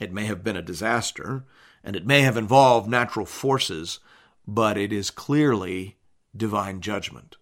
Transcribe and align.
It 0.00 0.12
may 0.12 0.26
have 0.26 0.42
been 0.42 0.56
a 0.56 0.62
disaster, 0.62 1.44
and 1.82 1.94
it 1.94 2.06
may 2.06 2.22
have 2.22 2.36
involved 2.36 2.88
natural 2.88 3.26
forces, 3.26 4.00
but 4.46 4.76
it 4.76 4.92
is 4.92 5.10
clearly 5.10 5.96
divine 6.36 6.80
judgment. 6.80 7.36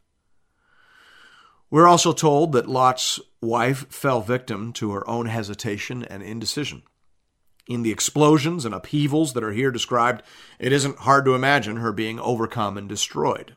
We're 1.70 1.86
also 1.86 2.12
told 2.12 2.52
that 2.52 2.68
Lot's 2.68 3.18
wife 3.40 3.90
fell 3.90 4.20
victim 4.20 4.74
to 4.74 4.92
her 4.92 5.08
own 5.08 5.26
hesitation 5.26 6.04
and 6.04 6.22
indecision. 6.22 6.82
In 7.66 7.82
the 7.82 7.92
explosions 7.92 8.66
and 8.66 8.74
upheavals 8.74 9.32
that 9.32 9.44
are 9.44 9.52
here 9.52 9.70
described, 9.70 10.22
it 10.58 10.72
isn't 10.72 10.98
hard 10.98 11.24
to 11.24 11.34
imagine 11.34 11.76
her 11.76 11.92
being 11.92 12.20
overcome 12.20 12.76
and 12.76 12.88
destroyed. 12.88 13.56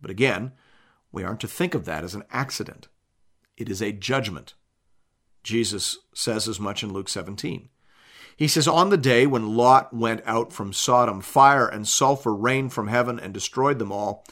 But 0.00 0.10
again, 0.10 0.52
we 1.12 1.22
aren't 1.22 1.40
to 1.40 1.48
think 1.48 1.74
of 1.74 1.84
that 1.84 2.02
as 2.02 2.14
an 2.14 2.24
accident. 2.32 2.88
It 3.56 3.68
is 3.68 3.80
a 3.80 3.92
judgment. 3.92 4.54
Jesus 5.44 5.98
says 6.12 6.48
as 6.48 6.58
much 6.58 6.82
in 6.82 6.92
Luke 6.92 7.08
17. 7.08 7.68
He 8.38 8.46
says, 8.46 8.68
On 8.68 8.90
the 8.90 8.96
day 8.96 9.26
when 9.26 9.56
Lot 9.56 9.92
went 9.92 10.22
out 10.24 10.52
from 10.52 10.72
Sodom, 10.72 11.20
fire 11.20 11.66
and 11.66 11.88
sulfur 11.88 12.32
rained 12.32 12.72
from 12.72 12.86
heaven 12.86 13.18
and 13.18 13.34
destroyed 13.34 13.80
them 13.80 13.90
all. 13.90 14.24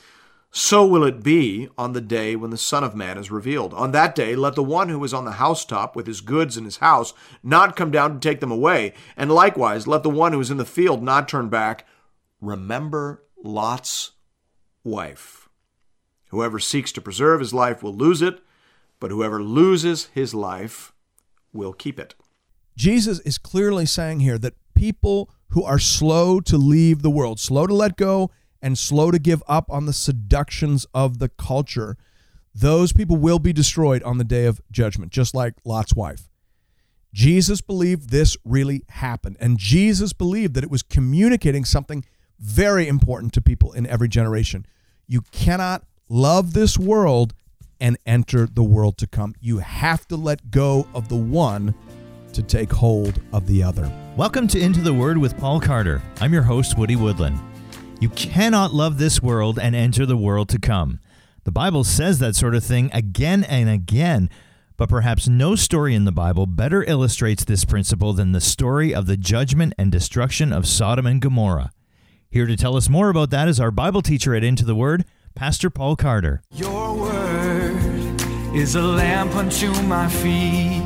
So 0.52 0.86
will 0.86 1.02
it 1.02 1.24
be 1.24 1.68
on 1.76 1.92
the 1.92 2.00
day 2.00 2.36
when 2.36 2.50
the 2.50 2.56
Son 2.56 2.84
of 2.84 2.94
Man 2.94 3.18
is 3.18 3.32
revealed. 3.32 3.74
On 3.74 3.90
that 3.90 4.14
day, 4.14 4.36
let 4.36 4.54
the 4.54 4.62
one 4.62 4.90
who 4.90 5.02
is 5.02 5.12
on 5.12 5.24
the 5.24 5.32
housetop 5.32 5.96
with 5.96 6.06
his 6.06 6.20
goods 6.20 6.56
in 6.56 6.64
his 6.64 6.76
house 6.76 7.14
not 7.42 7.74
come 7.74 7.90
down 7.90 8.14
to 8.14 8.20
take 8.20 8.38
them 8.38 8.52
away. 8.52 8.94
And 9.16 9.32
likewise, 9.32 9.88
let 9.88 10.04
the 10.04 10.08
one 10.08 10.32
who 10.32 10.40
is 10.40 10.52
in 10.52 10.56
the 10.56 10.64
field 10.64 11.02
not 11.02 11.28
turn 11.28 11.48
back. 11.48 11.84
Remember 12.40 13.24
Lot's 13.42 14.12
wife. 14.84 15.48
Whoever 16.28 16.60
seeks 16.60 16.92
to 16.92 17.00
preserve 17.00 17.40
his 17.40 17.52
life 17.52 17.82
will 17.82 17.94
lose 17.94 18.22
it, 18.22 18.38
but 19.00 19.10
whoever 19.10 19.42
loses 19.42 20.10
his 20.14 20.32
life 20.32 20.92
will 21.52 21.72
keep 21.72 21.98
it. 21.98 22.14
Jesus 22.76 23.20
is 23.20 23.38
clearly 23.38 23.86
saying 23.86 24.20
here 24.20 24.38
that 24.38 24.54
people 24.74 25.30
who 25.50 25.64
are 25.64 25.78
slow 25.78 26.40
to 26.40 26.56
leave 26.56 27.02
the 27.02 27.10
world, 27.10 27.40
slow 27.40 27.66
to 27.66 27.74
let 27.74 27.96
go, 27.96 28.30
and 28.60 28.78
slow 28.78 29.10
to 29.10 29.18
give 29.18 29.42
up 29.48 29.70
on 29.70 29.86
the 29.86 29.92
seductions 29.92 30.86
of 30.94 31.18
the 31.18 31.28
culture, 31.28 31.96
those 32.54 32.92
people 32.92 33.16
will 33.16 33.38
be 33.38 33.52
destroyed 33.52 34.02
on 34.02 34.18
the 34.18 34.24
day 34.24 34.46
of 34.46 34.60
judgment, 34.70 35.12
just 35.12 35.34
like 35.34 35.54
Lot's 35.64 35.94
wife. 35.94 36.28
Jesus 37.12 37.60
believed 37.60 38.10
this 38.10 38.36
really 38.44 38.82
happened, 38.88 39.36
and 39.40 39.58
Jesus 39.58 40.12
believed 40.12 40.54
that 40.54 40.64
it 40.64 40.70
was 40.70 40.82
communicating 40.82 41.64
something 41.64 42.04
very 42.38 42.88
important 42.88 43.32
to 43.34 43.40
people 43.40 43.72
in 43.72 43.86
every 43.86 44.08
generation. 44.08 44.66
You 45.06 45.22
cannot 45.32 45.84
love 46.08 46.52
this 46.52 46.78
world 46.78 47.32
and 47.80 47.96
enter 48.06 48.46
the 48.46 48.62
world 48.62 48.98
to 48.98 49.06
come. 49.06 49.34
You 49.40 49.58
have 49.58 50.06
to 50.08 50.16
let 50.16 50.50
go 50.50 50.86
of 50.94 51.08
the 51.08 51.16
one 51.16 51.74
to 52.36 52.42
take 52.42 52.70
hold 52.70 53.20
of 53.32 53.46
the 53.46 53.62
other. 53.62 53.90
Welcome 54.14 54.46
to 54.48 54.60
Into 54.60 54.82
the 54.82 54.92
Word 54.92 55.16
with 55.16 55.38
Paul 55.38 55.58
Carter. 55.58 56.02
I'm 56.20 56.34
your 56.34 56.42
host, 56.42 56.76
Woody 56.76 56.94
Woodland. 56.94 57.40
You 57.98 58.10
cannot 58.10 58.74
love 58.74 58.98
this 58.98 59.22
world 59.22 59.58
and 59.58 59.74
enter 59.74 60.04
the 60.04 60.18
world 60.18 60.50
to 60.50 60.58
come. 60.58 61.00
The 61.44 61.50
Bible 61.50 61.82
says 61.82 62.18
that 62.18 62.36
sort 62.36 62.54
of 62.54 62.62
thing 62.62 62.90
again 62.92 63.42
and 63.42 63.70
again, 63.70 64.28
but 64.76 64.90
perhaps 64.90 65.26
no 65.26 65.54
story 65.54 65.94
in 65.94 66.04
the 66.04 66.12
Bible 66.12 66.44
better 66.44 66.84
illustrates 66.84 67.42
this 67.42 67.64
principle 67.64 68.12
than 68.12 68.32
the 68.32 68.40
story 68.42 68.94
of 68.94 69.06
the 69.06 69.16
judgment 69.16 69.72
and 69.78 69.90
destruction 69.90 70.52
of 70.52 70.68
Sodom 70.68 71.06
and 71.06 71.22
Gomorrah. 71.22 71.72
Here 72.28 72.44
to 72.44 72.56
tell 72.56 72.76
us 72.76 72.90
more 72.90 73.08
about 73.08 73.30
that 73.30 73.48
is 73.48 73.58
our 73.58 73.70
Bible 73.70 74.02
teacher 74.02 74.34
at 74.34 74.44
Into 74.44 74.66
the 74.66 74.74
Word, 74.74 75.06
Pastor 75.34 75.70
Paul 75.70 75.96
Carter. 75.96 76.42
Your 76.52 76.94
word 76.94 78.20
is 78.54 78.74
a 78.74 78.82
lamp 78.82 79.34
unto 79.34 79.72
my 79.84 80.06
feet. 80.10 80.85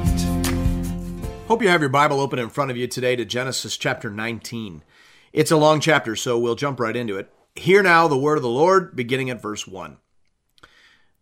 Hope 1.51 1.63
you 1.63 1.69
have 1.69 1.81
your 1.81 1.91
Bible 1.91 2.21
open 2.21 2.39
in 2.39 2.49
front 2.49 2.71
of 2.71 2.77
you 2.77 2.87
today 2.87 3.17
to 3.17 3.25
Genesis 3.25 3.77
chapter 3.77 4.09
19. 4.09 4.85
It's 5.33 5.51
a 5.51 5.57
long 5.57 5.81
chapter, 5.81 6.15
so 6.15 6.39
we'll 6.39 6.55
jump 6.55 6.79
right 6.79 6.95
into 6.95 7.19
it. 7.19 7.29
Hear 7.57 7.83
now 7.83 8.07
the 8.07 8.17
word 8.17 8.37
of 8.37 8.43
the 8.43 8.49
Lord, 8.49 8.95
beginning 8.95 9.31
at 9.31 9.43
verse 9.43 9.67
1. 9.67 9.97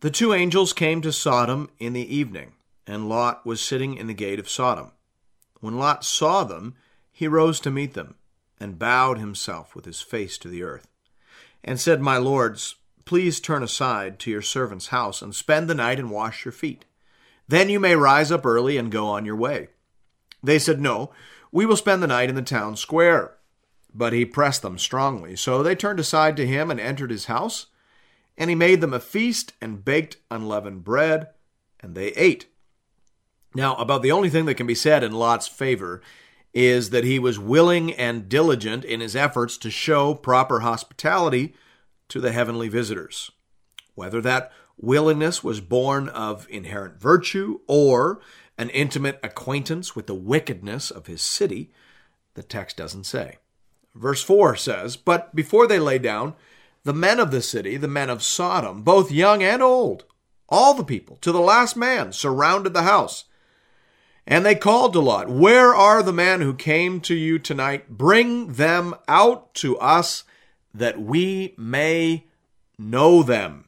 The 0.01 0.11
two 0.11 0.35
angels 0.35 0.75
came 0.75 1.01
to 1.01 1.15
Sodom 1.15 1.71
in 1.79 1.95
the 1.95 2.15
evening, 2.15 2.53
and 2.87 3.09
Lot 3.09 3.47
was 3.47 3.63
sitting 3.63 3.95
in 3.95 4.07
the 4.07 4.13
gate 4.13 4.39
of 4.39 4.51
Sodom. 4.51 4.93
When 5.61 5.79
Lot 5.79 6.05
saw 6.05 6.45
them, 6.45 6.75
he 7.11 7.27
rose 7.27 7.59
to 7.61 7.71
meet 7.71 7.95
them, 7.95 8.17
and 8.61 8.79
bowed 8.79 9.17
himself 9.17 9.75
with 9.75 9.87
his 9.87 10.03
face 10.03 10.37
to 10.41 10.49
the 10.49 10.63
earth, 10.63 10.89
and 11.65 11.81
said, 11.81 12.03
My 12.03 12.19
lords, 12.19 12.75
please 13.07 13.41
turn 13.41 13.63
aside 13.63 14.19
to 14.19 14.31
your 14.31 14.43
servant's 14.43 14.89
house, 14.89 15.23
and 15.23 15.35
spend 15.35 15.71
the 15.71 15.75
night 15.75 15.99
and 15.99 16.11
wash 16.11 16.45
your 16.45 16.53
feet. 16.53 16.85
Then 17.49 17.71
you 17.71 17.81
may 17.81 17.97
rise 17.97 18.31
up 18.31 18.45
early 18.45 18.77
and 18.77 18.93
go 18.93 19.07
on 19.07 19.25
your 19.25 19.35
way. 19.35 19.69
They 20.43 20.59
said, 20.59 20.81
No, 20.81 21.11
we 21.51 21.67
will 21.67 21.77
spend 21.77 22.03
the 22.03 22.07
night 22.07 22.29
in 22.29 22.35
the 22.35 22.43
town 22.43 22.77
square. 22.77 23.35
But 23.95 24.13
he 24.13 24.25
pressed 24.25 24.63
them 24.63 24.79
strongly. 24.79 25.35
So 25.35 25.63
they 25.63 25.75
turned 25.75 25.99
aside 25.99 26.37
to 26.37 26.47
him 26.47 26.71
and 26.71 26.79
entered 26.79 27.11
his 27.11 27.27
house. 27.27 27.67
And 28.37 28.51
he 28.51 28.55
made 28.55 28.81
them 28.81 28.93
a 28.93 29.01
feast 29.01 29.55
and 29.61 29.85
baked 29.85 30.19
unleavened 30.31 30.85
bread, 30.85 31.29
and 31.81 31.95
they 31.95 32.09
ate. 32.09 32.47
Now, 33.55 33.75
about 33.77 34.03
the 34.03 34.13
only 34.13 34.31
thing 34.31 34.45
that 34.45 34.55
can 34.55 34.67
be 34.67 34.75
said 34.75 35.03
in 35.03 35.11
Lot's 35.11 35.49
favor 35.49 36.01
is 36.55 36.91
that 36.91 37.05
he 37.05 37.19
was 37.19 37.39
willing 37.39 37.93
and 37.95 38.29
diligent 38.29 38.85
in 38.85 39.01
his 39.01 39.17
efforts 39.17 39.57
to 39.59 39.71
show 39.71 40.15
proper 40.15 40.61
hospitality 40.61 41.55
to 42.09 42.21
the 42.21 42.33
heavenly 42.33 42.69
visitors. 42.69 43.31
Whether 43.95 44.21
that 44.23 44.53
willingness 44.77 45.43
was 45.43 45.61
born 45.61 46.09
of 46.09 46.47
inherent 46.49 47.01
virtue 47.01 47.61
or 47.67 48.21
an 48.59 48.71
intimate 48.71 49.21
acquaintance 49.23 49.95
with 49.95 50.07
the 50.07 50.15
wickedness 50.15 50.91
of 50.91 51.07
his 51.07 51.23
city, 51.23 51.71
the 52.35 52.43
text 52.43 52.77
doesn't 52.77 53.05
say. 53.05 53.37
Verse 53.95 54.23
4 54.23 54.57
says, 54.57 54.97
But 54.97 55.35
before 55.35 55.67
they 55.67 55.79
lay 55.79 55.99
down, 55.99 56.35
the 56.85 56.93
men 56.93 57.21
of 57.21 57.31
the 57.31 57.43
city, 57.43 57.77
the 57.77 57.89
men 57.89 58.11
of 58.11 58.23
Sodom, 58.23 58.83
both 58.83 59.11
young 59.11 59.43
and 59.43 59.63
old, 59.63 60.05
all 60.49 60.75
the 60.75 60.85
people, 60.85 61.17
to 61.17 61.33
the 61.33 61.41
last 61.41 61.77
man, 61.77 62.13
surrounded 62.13 62.75
the 62.75 62.83
house. 62.83 63.25
And 64.27 64.45
they 64.45 64.55
called 64.55 64.93
to 64.93 65.01
Lot, 65.01 65.29
Where 65.29 65.75
are 65.75 66.03
the 66.03 66.13
men 66.13 66.41
who 66.41 66.55
came 66.55 67.01
to 67.03 67.15
you 67.15 67.39
tonight? 67.39 67.89
Bring 67.89 68.55
them 68.55 68.95
out 69.07 69.55
to 69.55 69.79
us 69.79 70.25
that 70.75 71.01
we 71.01 71.55
may 71.57 72.27
know 72.79 73.23
them. 73.23 73.68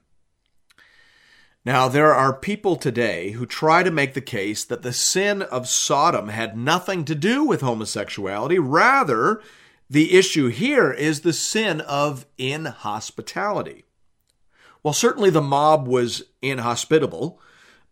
Now, 1.71 1.87
there 1.87 2.13
are 2.13 2.33
people 2.33 2.75
today 2.75 3.31
who 3.31 3.47
try 3.47 3.85
to 3.85 3.93
make 3.93 4.15
the 4.15 4.21
case 4.21 4.65
that 4.65 4.83
the 4.83 4.93
sin 4.93 5.43
of 5.43 5.69
Sodom 5.69 6.27
had 6.27 6.59
nothing 6.59 7.05
to 7.05 7.15
do 7.15 7.45
with 7.45 7.61
homosexuality. 7.61 8.59
Rather, 8.59 9.41
the 9.89 10.15
issue 10.19 10.49
here 10.49 10.91
is 10.91 11.21
the 11.21 11.33
sin 11.33 11.81
of 11.83 12.27
inhospitality. 12.39 13.85
Well, 14.83 14.93
certainly 14.93 15.31
the 15.31 15.41
mob 15.41 15.87
was 15.87 16.25
inhospitable, 16.43 17.41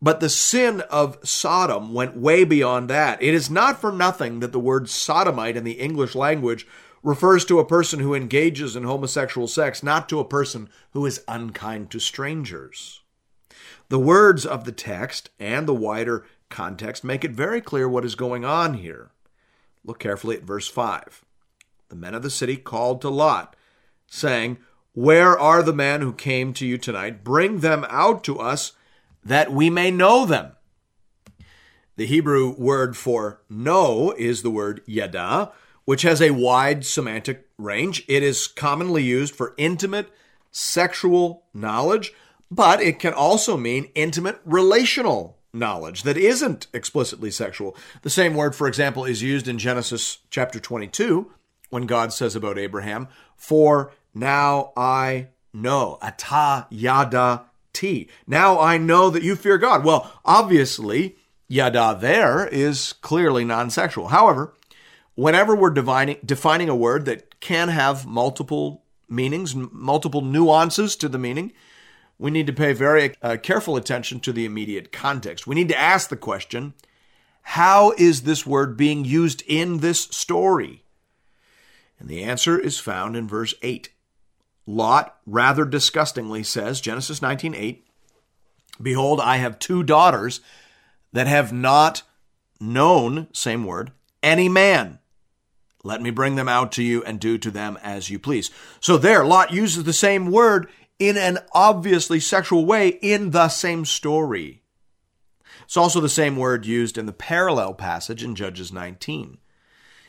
but 0.03 0.19
the 0.19 0.29
sin 0.29 0.81
of 0.91 1.17
Sodom 1.23 1.95
went 1.95 2.17
way 2.17 2.43
beyond 2.43 2.91
that. 2.91 3.23
It 3.23 3.33
is 3.33 3.49
not 3.49 3.81
for 3.81 3.93
nothing 3.93 4.41
that 4.41 4.51
the 4.51 4.59
word 4.59 4.89
sodomite 4.89 5.57
in 5.57 5.63
the 5.63 5.79
English 5.79 6.17
language 6.17 6.67
refers 7.05 7.45
to 7.45 7.61
a 7.61 7.65
person 7.65 8.01
who 8.01 8.13
engages 8.13 8.75
in 8.75 8.83
homosexual 8.83 9.47
sex, 9.47 9.85
not 9.85 10.09
to 10.09 10.19
a 10.19 10.25
person 10.25 10.69
who 10.95 11.07
is 11.07 11.23
unkind 11.29 11.93
to 11.93 12.01
strangers. 12.01 13.03
The 13.89 13.99
words 13.99 14.45
of 14.45 14.65
the 14.65 14.73
text 14.73 15.31
and 15.39 15.67
the 15.67 15.75
wider 15.75 16.27
context 16.51 17.05
make 17.05 17.25
it 17.25 17.31
very 17.31 17.61
clear 17.61 17.89
what 17.89 18.05
is 18.05 18.15
going 18.15 18.45
on 18.45 18.75
here. 18.75 19.11
Look 19.85 19.99
carefully 19.99 20.37
at 20.37 20.43
verse 20.43 20.69
5 20.69 21.25
the 21.89 21.97
men 21.97 22.15
of 22.15 22.23
the 22.23 22.29
city 22.29 22.57
called 22.57 23.01
to 23.01 23.09
Lot, 23.09 23.57
saying, 24.07 24.59
Where 24.93 25.39
are 25.39 25.63
the 25.63 25.73
men 25.73 26.03
who 26.03 26.13
came 26.13 26.53
to 26.53 26.67
you 26.67 26.77
tonight? 26.77 27.25
Bring 27.25 27.61
them 27.61 27.87
out 27.89 28.23
to 28.25 28.39
us 28.39 28.73
that 29.25 29.53
we 29.53 29.71
may 29.71 29.91
know 29.91 30.27
them. 30.27 30.53
The 31.97 32.07
Hebrew 32.07 32.55
word 32.59 32.97
for 32.97 33.41
know 33.49 34.13
is 34.19 34.43
the 34.43 34.51
word 34.51 34.83
yada, 34.87 35.53
which 35.85 36.03
has 36.03 36.21
a 36.21 36.31
wide 36.31 36.85
semantic 36.85 37.49
range. 37.57 38.05
It 38.07 38.23
is 38.23 38.47
commonly 38.47 39.03
used 39.03 39.35
for 39.35 39.55
intimate 39.57 40.11
sexual 40.51 41.45
knowledge, 41.55 42.13
but 42.51 42.81
it 42.81 42.99
can 42.99 43.13
also 43.13 43.57
mean 43.57 43.91
intimate 43.95 44.41
relational 44.45 45.39
knowledge 45.53 46.03
that 46.03 46.17
isn't 46.17 46.67
explicitly 46.73 47.31
sexual. 47.31 47.77
The 48.03 48.11
same 48.11 48.35
word, 48.35 48.55
for 48.55 48.69
example, 48.69 49.05
is 49.05 49.23
used 49.23 49.49
in 49.49 49.59
Genesis 49.59 50.19
chapter 50.31 50.61
22 50.61 51.31
when 51.71 51.87
God 51.87 52.13
says 52.13 52.35
about 52.35 52.59
Abraham, 52.59 53.09
For 53.37 53.93
now 54.15 54.73
I 54.77 55.29
know, 55.53 55.99
ata 56.03 56.67
yada 56.71 57.45
ti. 57.73 58.09
Now 58.27 58.59
I 58.59 58.79
know 58.79 59.11
that 59.11 59.23
you 59.23 59.37
fear 59.37 59.59
God. 59.59 59.85
Well, 59.85 60.13
obviously, 60.25 61.17
yada 61.49 61.97
there 62.01 62.47
is 62.47 62.95
clearly 62.95 63.45
non 63.45 63.71
sexual. 63.71 64.09
However, 64.09 64.55
whenever 65.15 65.55
we're 65.55 65.71
defining, 65.71 66.19
defining 66.25 66.69
a 66.69 66.77
word 66.77 67.05
that 67.07 67.41
can 67.41 67.69
have 67.69 68.07
multiple 68.07 68.85
meanings, 69.09 69.55
multiple 69.55 70.21
nuances 70.21 70.97
to 70.97 71.09
the 71.09 71.19
meaning, 71.19 71.53
we 72.19 72.31
need 72.31 72.47
to 72.49 72.53
pay 72.53 72.73
very 72.73 73.15
uh, 73.23 73.37
careful 73.43 73.77
attention 73.77 74.21
to 74.21 74.33
the 74.33 74.45
immediate 74.45 74.91
context. 74.91 75.47
We 75.47 75.55
need 75.55 75.69
to 75.69 75.79
ask 75.79 76.09
the 76.09 76.17
question 76.17 76.75
How 77.43 77.93
is 77.97 78.23
this 78.23 78.47
word 78.47 78.77
being 78.77 79.05
used 79.05 79.43
in 79.47 79.79
this 79.79 80.03
story? 80.03 80.83
And 81.99 82.09
the 82.09 82.23
answer 82.23 82.59
is 82.59 82.79
found 82.79 83.17
in 83.17 83.29
verse 83.29 83.55
8. 83.63 83.91
Lot 84.67 85.17
rather 85.27 85.65
disgustingly 85.65 86.43
says, 86.43 86.81
Genesis 86.81 87.21
19:8, 87.21 87.83
Behold, 88.81 89.21
I 89.21 89.39
have 89.39 89.59
two 89.59 89.83
daughters 89.83 90.41
that 91.13 91.27
have 91.27 91.53
not 91.53 92.03
known, 92.61 93.29
same 93.33 93.65
word, 93.65 93.93
any 94.23 94.49
man. 94.49 94.99
Let 95.85 96.03
me 96.03 96.11
bring 96.11 96.37
them 96.37 96.49
out 96.49 96.71
to 96.73 96.83
you 96.83 97.03
and 97.05 97.19
do 97.19 97.39
to 97.39 97.51
them 97.51 97.79
as 97.83 98.11
you 98.11 98.19
please. 98.19 98.51
So 98.81 98.99
there, 98.99 99.25
Lot 99.25 99.53
uses 99.53 99.85
the 99.85 99.93
same 99.93 100.31
word 100.31 100.69
in 100.99 101.17
an 101.17 101.39
obviously 101.53 102.21
sexual 102.21 102.65
way 102.65 102.89
in 102.89 103.31
the 103.31 103.49
same 103.49 103.85
story. 103.85 104.63
It's 105.65 105.77
also 105.77 106.01
the 106.01 106.09
same 106.09 106.37
word 106.37 106.67
used 106.67 106.97
in 106.97 107.07
the 107.07 107.13
parallel 107.13 107.75
passage 107.75 108.25
in 108.25 108.35
Judges 108.35 108.73
19. 108.73 109.39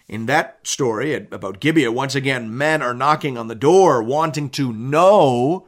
In 0.07 0.25
that 0.25 0.59
story 0.63 1.13
about 1.13 1.59
Gibeah, 1.59 1.91
once 1.91 2.15
again, 2.15 2.57
men 2.57 2.81
are 2.81 2.93
knocking 2.93 3.37
on 3.37 3.47
the 3.47 3.55
door 3.55 4.01
wanting 4.01 4.49
to 4.51 4.73
know 4.73 5.67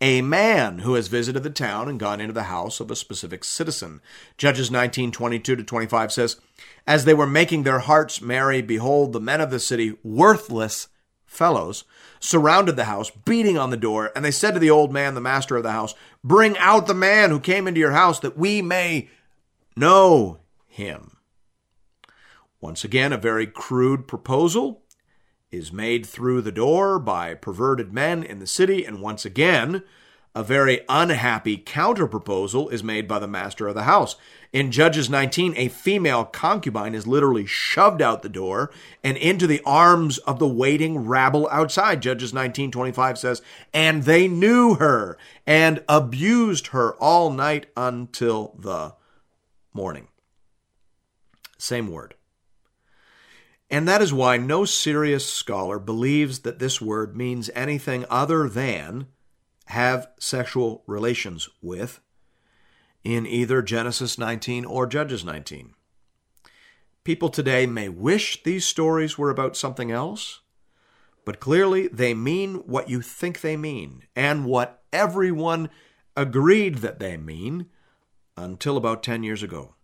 a 0.00 0.22
man 0.22 0.80
who 0.80 0.94
has 0.94 1.08
visited 1.08 1.42
the 1.42 1.50
town 1.50 1.88
and 1.88 2.00
gone 2.00 2.20
into 2.20 2.32
the 2.32 2.44
house 2.44 2.80
of 2.80 2.90
a 2.90 2.96
specific 2.96 3.44
citizen. 3.44 4.00
Judges 4.36 4.70
19, 4.70 5.12
22 5.12 5.56
to 5.56 5.62
25 5.62 6.10
says, 6.10 6.40
As 6.86 7.04
they 7.04 7.14
were 7.14 7.26
making 7.26 7.62
their 7.62 7.80
hearts 7.80 8.20
merry, 8.20 8.62
behold, 8.62 9.12
the 9.12 9.20
men 9.20 9.40
of 9.40 9.50
the 9.50 9.60
city, 9.60 9.96
worthless 10.02 10.88
fellows, 11.24 11.84
surrounded 12.22 12.76
the 12.76 12.84
house, 12.84 13.10
beating 13.10 13.58
on 13.58 13.70
the 13.70 13.76
door, 13.76 14.12
and 14.14 14.24
they 14.24 14.30
said 14.30 14.52
to 14.52 14.60
the 14.60 14.70
old 14.70 14.92
man, 14.92 15.14
the 15.14 15.20
master 15.20 15.56
of 15.56 15.62
the 15.62 15.72
house, 15.72 15.94
Bring 16.22 16.56
out 16.58 16.86
the 16.86 16.94
man 16.94 17.30
who 17.30 17.40
came 17.40 17.66
into 17.66 17.80
your 17.80 17.92
house, 17.92 18.20
that 18.20 18.38
we 18.38 18.62
may 18.62 19.10
know 19.76 20.38
him. 20.66 21.16
Once 22.60 22.84
again, 22.84 23.12
a 23.12 23.18
very 23.18 23.46
crude 23.46 24.06
proposal 24.06 24.82
is 25.50 25.72
made 25.72 26.06
through 26.06 26.40
the 26.40 26.52
door 26.52 26.98
by 26.98 27.34
perverted 27.34 27.92
men 27.92 28.22
in 28.22 28.38
the 28.38 28.46
city, 28.46 28.84
and 28.84 29.02
once 29.02 29.24
again, 29.24 29.82
a 30.34 30.42
very 30.42 30.80
unhappy 30.88 31.58
counterproposal 31.58 32.72
is 32.72 32.84
made 32.84 33.06
by 33.08 33.18
the 33.18 33.26
master 33.26 33.66
of 33.66 33.74
the 33.74 33.82
house. 33.82 34.16
In 34.52 34.70
Judges 34.70 35.08
19, 35.08 35.54
a 35.56 35.68
female 35.68 36.26
concubine 36.26 36.94
is 36.94 37.06
literally 37.06 37.46
shoved 37.46 38.02
out 38.02 38.22
the 38.22 38.28
door 38.28 38.70
and 39.02 39.16
into 39.16 39.46
the 39.46 39.62
arms 39.64 40.18
of 40.18 40.38
the 40.38 40.46
waiting 40.46 41.06
rabble 41.06 41.48
outside. 41.50 42.02
Judges 42.02 42.34
19:25 42.34 43.18
says, 43.18 43.40
"And 43.72 44.02
they 44.02 44.28
knew 44.28 44.74
her 44.74 45.16
and 45.46 45.82
abused 45.88 46.68
her 46.68 46.92
all 46.96 47.30
night 47.30 47.66
until 47.78 48.54
the 48.58 48.94
morning." 49.72 50.08
Same 51.56 51.90
word. 51.90 52.14
And 53.70 53.88
that 53.88 54.02
is 54.02 54.12
why 54.12 54.36
no 54.36 54.66
serious 54.66 55.24
scholar 55.24 55.78
believes 55.78 56.40
that 56.40 56.58
this 56.58 56.78
word 56.78 57.16
means 57.16 57.48
anything 57.54 58.04
other 58.10 58.50
than 58.50 59.06
have 59.66 60.08
sexual 60.18 60.84
relations 60.86 61.48
with 61.62 62.00
in 63.04 63.26
either 63.26 63.62
Genesis 63.62 64.18
19 64.18 64.64
or 64.64 64.86
Judges 64.86 65.24
19. 65.24 65.74
People 67.04 67.28
today 67.28 67.66
may 67.66 67.88
wish 67.88 68.42
these 68.42 68.64
stories 68.64 69.18
were 69.18 69.30
about 69.30 69.56
something 69.56 69.90
else, 69.90 70.40
but 71.24 71.40
clearly 71.40 71.88
they 71.88 72.14
mean 72.14 72.56
what 72.66 72.88
you 72.88 73.00
think 73.00 73.40
they 73.40 73.56
mean 73.56 74.04
and 74.14 74.44
what 74.44 74.82
everyone 74.92 75.68
agreed 76.16 76.76
that 76.76 76.98
they 77.00 77.16
mean 77.16 77.66
until 78.36 78.76
about 78.76 79.02
10 79.02 79.22
years 79.22 79.42
ago. 79.42 79.74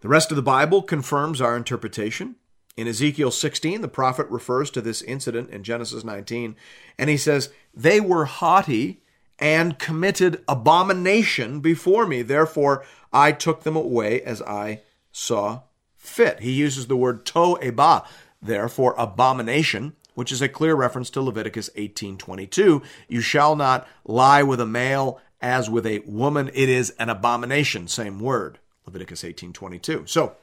The 0.00 0.08
rest 0.08 0.30
of 0.30 0.36
the 0.36 0.42
Bible 0.42 0.82
confirms 0.82 1.40
our 1.40 1.56
interpretation. 1.56 2.36
In 2.76 2.88
Ezekiel 2.88 3.30
16, 3.30 3.80
the 3.80 3.88
prophet 3.88 4.26
refers 4.28 4.70
to 4.70 4.80
this 4.80 5.02
incident 5.02 5.50
in 5.50 5.62
Genesis 5.62 6.04
19, 6.04 6.56
and 6.98 7.10
he 7.10 7.16
says, 7.16 7.50
They 7.74 8.00
were 8.00 8.24
haughty 8.24 9.02
and 9.40 9.78
committed 9.78 10.44
abomination 10.46 11.60
before 11.60 12.06
me. 12.06 12.22
Therefore, 12.22 12.84
I 13.12 13.32
took 13.32 13.62
them 13.62 13.74
away 13.74 14.20
as 14.22 14.42
I 14.42 14.82
saw 15.10 15.62
fit. 15.96 16.40
He 16.40 16.52
uses 16.52 16.86
the 16.86 16.96
word 16.96 17.24
to'eba 17.24 18.06
there 18.42 18.68
for 18.68 18.94
abomination, 18.96 19.96
which 20.14 20.30
is 20.30 20.42
a 20.42 20.48
clear 20.48 20.74
reference 20.74 21.10
to 21.10 21.22
Leviticus 21.22 21.70
18:22. 21.76 22.82
You 23.08 23.20
shall 23.20 23.56
not 23.56 23.88
lie 24.04 24.42
with 24.42 24.60
a 24.60 24.66
male 24.66 25.20
as 25.40 25.70
with 25.70 25.86
a 25.86 26.00
woman. 26.00 26.50
It 26.52 26.68
is 26.68 26.90
an 26.98 27.08
abomination. 27.08 27.88
Same 27.88 28.20
word. 28.20 28.58
Leviticus 28.86 29.24
18:22. 29.24 30.06
So, 30.06 30.36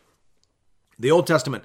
the 0.97 1.11
Old 1.11 1.27
Testament 1.27 1.63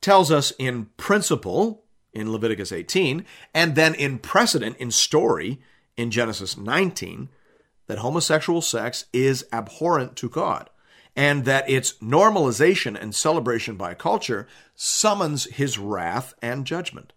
tells 0.00 0.32
us 0.32 0.52
in 0.58 0.86
principle 0.96 1.84
in 2.12 2.32
Leviticus 2.32 2.72
18, 2.72 3.24
and 3.54 3.74
then 3.74 3.94
in 3.94 4.18
precedent, 4.18 4.76
in 4.76 4.90
story, 4.90 5.60
in 5.96 6.10
Genesis 6.10 6.56
19, 6.56 7.28
that 7.86 7.98
homosexual 7.98 8.62
sex 8.62 9.06
is 9.12 9.44
abhorrent 9.52 10.16
to 10.16 10.28
God, 10.28 10.70
and 11.14 11.44
that 11.44 11.68
its 11.68 11.94
normalization 11.94 13.00
and 13.00 13.14
celebration 13.14 13.76
by 13.76 13.94
culture 13.94 14.46
summons 14.74 15.44
his 15.44 15.78
wrath 15.78 16.34
and 16.40 16.66
judgment. 16.66 17.12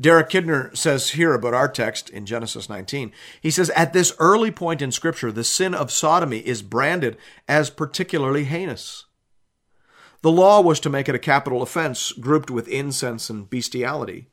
Derek 0.00 0.30
Kidner 0.30 0.76
says 0.76 1.10
here 1.10 1.32
about 1.32 1.54
our 1.54 1.68
text 1.68 2.10
in 2.10 2.26
Genesis 2.26 2.68
19. 2.68 3.12
He 3.40 3.50
says, 3.50 3.70
At 3.70 3.92
this 3.92 4.12
early 4.18 4.50
point 4.50 4.82
in 4.82 4.90
Scripture, 4.90 5.30
the 5.30 5.44
sin 5.44 5.74
of 5.74 5.92
sodomy 5.92 6.38
is 6.38 6.62
branded 6.62 7.16
as 7.46 7.70
particularly 7.70 8.44
heinous. 8.44 9.04
The 10.22 10.32
law 10.32 10.60
was 10.60 10.80
to 10.80 10.90
make 10.90 11.08
it 11.08 11.14
a 11.14 11.20
capital 11.20 11.62
offense 11.62 12.12
grouped 12.12 12.50
with 12.50 12.68
incense 12.68 13.28
and 13.28 13.48
bestiality. 13.48 14.28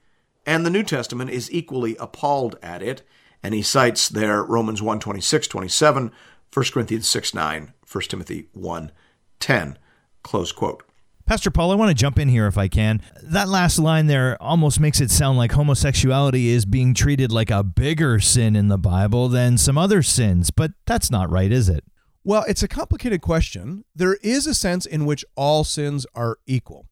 And 0.45 0.65
the 0.65 0.71
New 0.71 0.83
Testament 0.83 1.29
is 1.29 1.51
equally 1.51 1.95
appalled 1.97 2.57
at 2.63 2.81
it, 2.81 3.03
and 3.43 3.53
he 3.53 3.61
cites 3.61 4.09
there 4.09 4.43
Romans 4.43 4.81
1 4.81 4.99
26, 4.99 5.47
27, 5.47 6.11
1 6.53 6.65
Corinthians 6.73 7.07
6 7.07 7.33
9, 7.33 7.73
1 7.91 8.03
Timothy 8.03 8.47
1 8.53 8.91
10. 9.39 9.77
Close 10.23 10.51
quote. 10.51 10.83
Pastor 11.25 11.51
Paul, 11.51 11.71
I 11.71 11.75
want 11.75 11.89
to 11.89 11.95
jump 11.95 12.17
in 12.17 12.27
here 12.27 12.47
if 12.47 12.57
I 12.57 12.67
can. 12.67 13.03
That 13.21 13.47
last 13.47 13.77
line 13.77 14.07
there 14.07 14.35
almost 14.41 14.79
makes 14.79 14.99
it 14.99 15.11
sound 15.11 15.37
like 15.37 15.51
homosexuality 15.51 16.47
is 16.47 16.65
being 16.65 16.95
treated 16.95 17.31
like 17.31 17.51
a 17.51 17.63
bigger 17.63 18.19
sin 18.19 18.55
in 18.55 18.67
the 18.67 18.79
Bible 18.79 19.29
than 19.29 19.59
some 19.59 19.77
other 19.77 20.01
sins, 20.01 20.49
but 20.49 20.71
that's 20.87 21.11
not 21.11 21.29
right, 21.29 21.51
is 21.51 21.69
it? 21.69 21.83
Well, 22.23 22.43
it's 22.47 22.63
a 22.63 22.67
complicated 22.67 23.21
question. 23.21 23.85
There 23.95 24.17
is 24.23 24.47
a 24.47 24.55
sense 24.55 24.87
in 24.87 25.05
which 25.05 25.23
all 25.35 25.63
sins 25.63 26.07
are 26.15 26.39
equal. 26.47 26.87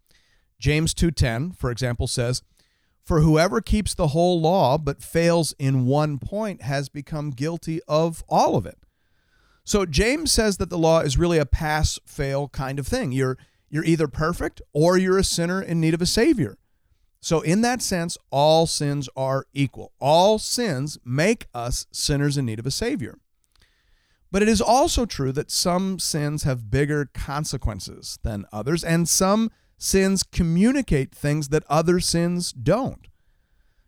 James 0.59 0.93
2:10, 0.93 1.55
for 1.57 1.71
example, 1.71 2.05
says, 2.05 2.43
"For 3.07 3.21
whoever 3.21 3.61
keeps 3.61 3.93
the 3.93 4.09
whole 4.09 4.41
law 4.41 4.77
but 4.77 5.01
fails 5.01 5.53
in 5.57 5.85
one 5.85 6.19
point 6.19 6.61
has 6.61 6.89
become 6.89 7.29
guilty 7.29 7.79
of 7.87 8.21
all 8.27 8.57
of 8.57 8.65
it." 8.65 8.79
So 9.63 9.85
James 9.85 10.29
says 10.29 10.57
that 10.57 10.69
the 10.69 10.77
law 10.77 10.99
is 10.99 11.17
really 11.17 11.37
a 11.37 11.45
pass 11.45 11.99
fail 12.05 12.49
kind 12.49 12.79
of 12.79 12.85
thing. 12.85 13.13
You're 13.13 13.37
you're 13.69 13.85
either 13.85 14.09
perfect 14.09 14.61
or 14.73 14.97
you're 14.97 15.17
a 15.17 15.23
sinner 15.23 15.61
in 15.61 15.79
need 15.79 15.93
of 15.93 16.01
a 16.01 16.05
savior. 16.05 16.57
So 17.21 17.39
in 17.39 17.61
that 17.61 17.81
sense, 17.81 18.17
all 18.29 18.67
sins 18.67 19.07
are 19.15 19.45
equal. 19.53 19.93
All 19.99 20.37
sins 20.37 20.97
make 21.05 21.47
us 21.53 21.87
sinners 21.93 22.37
in 22.37 22.45
need 22.45 22.59
of 22.59 22.65
a 22.65 22.71
savior. 22.71 23.19
But 24.31 24.41
it 24.41 24.49
is 24.49 24.59
also 24.59 25.05
true 25.05 25.31
that 25.31 25.49
some 25.49 25.97
sins 25.97 26.43
have 26.43 26.69
bigger 26.69 27.05
consequences 27.05 28.19
than 28.23 28.45
others, 28.51 28.83
and 28.83 29.07
some 29.07 29.49
sins 29.77 30.23
communicate 30.23 31.13
things 31.13 31.49
that 31.49 31.63
other 31.69 31.99
sins 31.99 32.51
don't. 32.51 33.07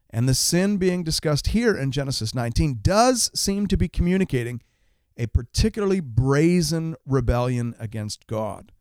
And 0.10 0.28
the 0.28 0.34
sin 0.34 0.78
being 0.78 1.04
discussed 1.04 1.48
here 1.48 1.76
in 1.76 1.92
Genesis 1.92 2.34
19 2.34 2.80
does 2.82 3.30
seem 3.36 3.68
to 3.68 3.78
be 3.78 3.88
communicating 3.88 4.62
a 5.18 5.28
particularly 5.28 6.00
brazen 6.00 6.96
rebellion 7.06 7.76
against 7.80 8.26
God. 8.26 8.72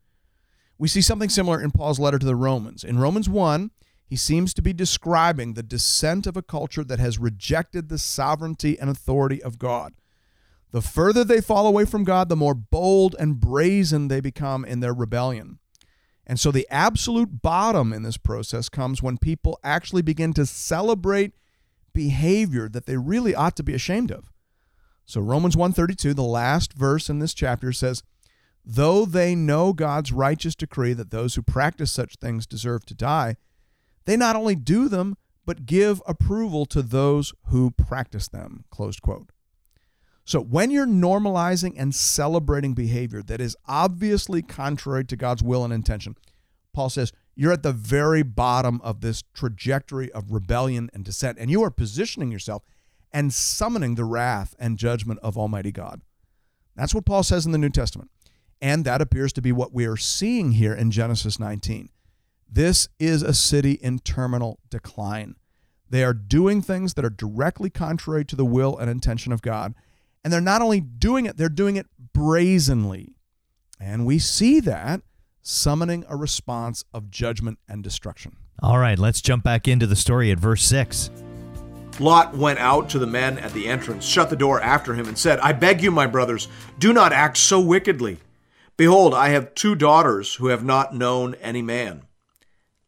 We 0.77 0.87
see 0.87 1.01
something 1.01 1.29
similar 1.29 1.61
in 1.61 1.71
Paul's 1.71 1.99
letter 1.99 2.17
to 2.17 2.25
the 2.25 2.35
Romans. 2.35 2.83
In 2.83 2.97
Romans 2.97 3.29
1, 3.29 3.71
he 4.07 4.15
seems 4.15 4.53
to 4.55 4.61
be 4.61 4.73
describing 4.73 5.53
the 5.53 5.61
descent 5.61 6.25
of 6.25 6.37
a 6.37 6.41
culture 6.41 6.83
that 6.83 6.99
has 6.99 7.19
rejected 7.19 7.89
the 7.89 7.97
sovereignty 7.99 8.79
and 8.79 8.89
authority 8.89 9.43
of 9.43 9.59
God. 9.59 9.93
The 10.71 10.81
further 10.81 11.23
they 11.23 11.41
fall 11.41 11.67
away 11.67 11.85
from 11.85 12.03
God, 12.05 12.29
the 12.29 12.35
more 12.35 12.55
bold 12.55 13.15
and 13.19 13.39
brazen 13.39 14.07
they 14.07 14.21
become 14.21 14.63
in 14.63 14.79
their 14.79 14.93
rebellion. 14.93 15.59
And 16.29 16.39
so 16.39 16.51
the 16.51 16.67
absolute 16.69 17.41
bottom 17.41 17.91
in 17.91 18.03
this 18.03 18.17
process 18.17 18.69
comes 18.69 19.01
when 19.01 19.17
people 19.17 19.59
actually 19.63 20.03
begin 20.03 20.31
to 20.33 20.45
celebrate 20.45 21.33
behavior 21.91 22.69
that 22.69 22.85
they 22.85 22.97
really 22.97 23.33
ought 23.33 23.55
to 23.55 23.63
be 23.63 23.73
ashamed 23.73 24.11
of. 24.11 24.31
So 25.07 25.21
Romans 25.21 25.57
132, 25.57 26.13
the 26.13 26.21
last 26.21 26.73
verse 26.73 27.09
in 27.09 27.17
this 27.17 27.33
chapter 27.33 27.73
says, 27.73 28.03
"Though 28.63 29.05
they 29.05 29.33
know 29.33 29.73
God's 29.73 30.11
righteous 30.11 30.53
decree 30.53 30.93
that 30.93 31.09
those 31.09 31.33
who 31.33 31.41
practice 31.41 31.91
such 31.91 32.17
things 32.17 32.45
deserve 32.45 32.85
to 32.85 32.93
die, 32.93 33.35
they 34.05 34.15
not 34.15 34.35
only 34.35 34.55
do 34.55 34.87
them, 34.87 35.17
but 35.47 35.65
give 35.65 35.99
approval 36.05 36.67
to 36.67 36.83
those 36.83 37.33
who 37.45 37.71
practice 37.71 38.27
them." 38.27 38.65
Closed 38.69 39.01
quote. 39.01 39.31
So 40.29 40.39
when 40.39 40.69
you're 40.69 40.85
normalizing 40.85 41.73
and 41.75 41.95
celebrating 41.95 42.75
behavior 42.75 43.23
that 43.23 43.41
is 43.41 43.57
obviously 43.67 44.43
contrary 44.43 45.03
to 45.05 45.15
God's 45.15 45.41
will 45.41 45.63
and 45.63 45.73
intention, 45.73 46.15
Paul 46.71 46.91
says 46.91 47.11
you're 47.33 47.51
at 47.51 47.63
the 47.63 47.73
very 47.73 48.21
bottom 48.21 48.79
of 48.83 49.01
this 49.01 49.23
trajectory 49.33 50.11
of 50.11 50.31
rebellion 50.31 50.91
and 50.93 51.03
dissent, 51.03 51.39
and 51.39 51.49
you 51.49 51.63
are 51.63 51.71
positioning 51.71 52.31
yourself 52.31 52.61
and 53.11 53.33
summoning 53.33 53.95
the 53.95 54.05
wrath 54.05 54.53
and 54.59 54.77
judgment 54.77 55.19
of 55.23 55.35
Almighty 55.35 55.71
God. 55.71 56.01
That's 56.75 56.93
what 56.93 57.07
Paul 57.07 57.23
says 57.23 57.47
in 57.47 57.51
the 57.51 57.57
New 57.57 57.71
Testament. 57.71 58.11
And 58.61 58.85
that 58.85 59.01
appears 59.01 59.33
to 59.33 59.41
be 59.41 59.51
what 59.51 59.73
we 59.73 59.87
are 59.87 59.97
seeing 59.97 60.51
here 60.51 60.75
in 60.75 60.91
Genesis 60.91 61.39
19. 61.39 61.89
This 62.47 62.87
is 62.99 63.23
a 63.23 63.33
city 63.33 63.79
in 63.81 63.97
terminal 63.97 64.59
decline. 64.69 65.37
They 65.89 66.03
are 66.03 66.13
doing 66.13 66.61
things 66.61 66.93
that 66.93 67.05
are 67.05 67.09
directly 67.09 67.71
contrary 67.71 68.25
to 68.25 68.35
the 68.35 68.45
will 68.45 68.77
and 68.77 68.91
intention 68.91 69.33
of 69.33 69.41
God. 69.41 69.73
And 70.23 70.33
they're 70.33 70.41
not 70.41 70.61
only 70.61 70.81
doing 70.81 71.25
it, 71.25 71.37
they're 71.37 71.49
doing 71.49 71.75
it 71.75 71.87
brazenly. 72.13 73.15
And 73.79 74.05
we 74.05 74.19
see 74.19 74.59
that 74.61 75.01
summoning 75.41 76.05
a 76.09 76.15
response 76.15 76.83
of 76.93 77.09
judgment 77.09 77.59
and 77.67 77.83
destruction. 77.83 78.35
All 78.61 78.77
right, 78.77 78.99
let's 78.99 79.21
jump 79.21 79.43
back 79.43 79.67
into 79.67 79.87
the 79.87 79.95
story 79.95 80.31
at 80.31 80.39
verse 80.39 80.63
6. 80.63 81.09
Lot 81.99 82.35
went 82.35 82.59
out 82.59 82.89
to 82.89 82.99
the 82.99 83.07
men 83.07 83.37
at 83.39 83.53
the 83.53 83.67
entrance, 83.67 84.05
shut 84.05 84.29
the 84.29 84.35
door 84.35 84.61
after 84.61 84.93
him, 84.93 85.07
and 85.07 85.17
said, 85.17 85.39
I 85.39 85.53
beg 85.53 85.81
you, 85.81 85.91
my 85.91 86.07
brothers, 86.07 86.47
do 86.77 86.93
not 86.93 87.13
act 87.13 87.37
so 87.37 87.59
wickedly. 87.59 88.19
Behold, 88.77 89.13
I 89.13 89.29
have 89.29 89.55
two 89.55 89.75
daughters 89.75 90.35
who 90.35 90.47
have 90.47 90.63
not 90.63 90.95
known 90.95 91.35
any 91.35 91.61
man. 91.61 92.03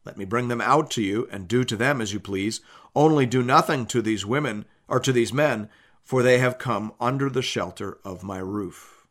Let 0.04 0.16
me 0.16 0.24
bring 0.24 0.48
them 0.48 0.60
out 0.60 0.90
to 0.92 1.02
you, 1.02 1.28
and 1.30 1.46
do 1.46 1.64
to 1.64 1.76
them 1.76 2.00
as 2.00 2.12
you 2.12 2.20
please. 2.20 2.60
Only 2.94 3.26
do 3.26 3.42
nothing 3.42 3.86
to 3.86 4.00
these 4.02 4.24
women, 4.24 4.64
or 4.88 4.98
to 5.00 5.12
these 5.12 5.32
men, 5.32 5.68
for 6.02 6.22
they 6.22 6.38
have 6.38 6.58
come 6.58 6.92
under 7.00 7.30
the 7.30 7.42
shelter 7.42 7.98
of 8.04 8.22
my 8.22 8.38
roof. 8.38 9.06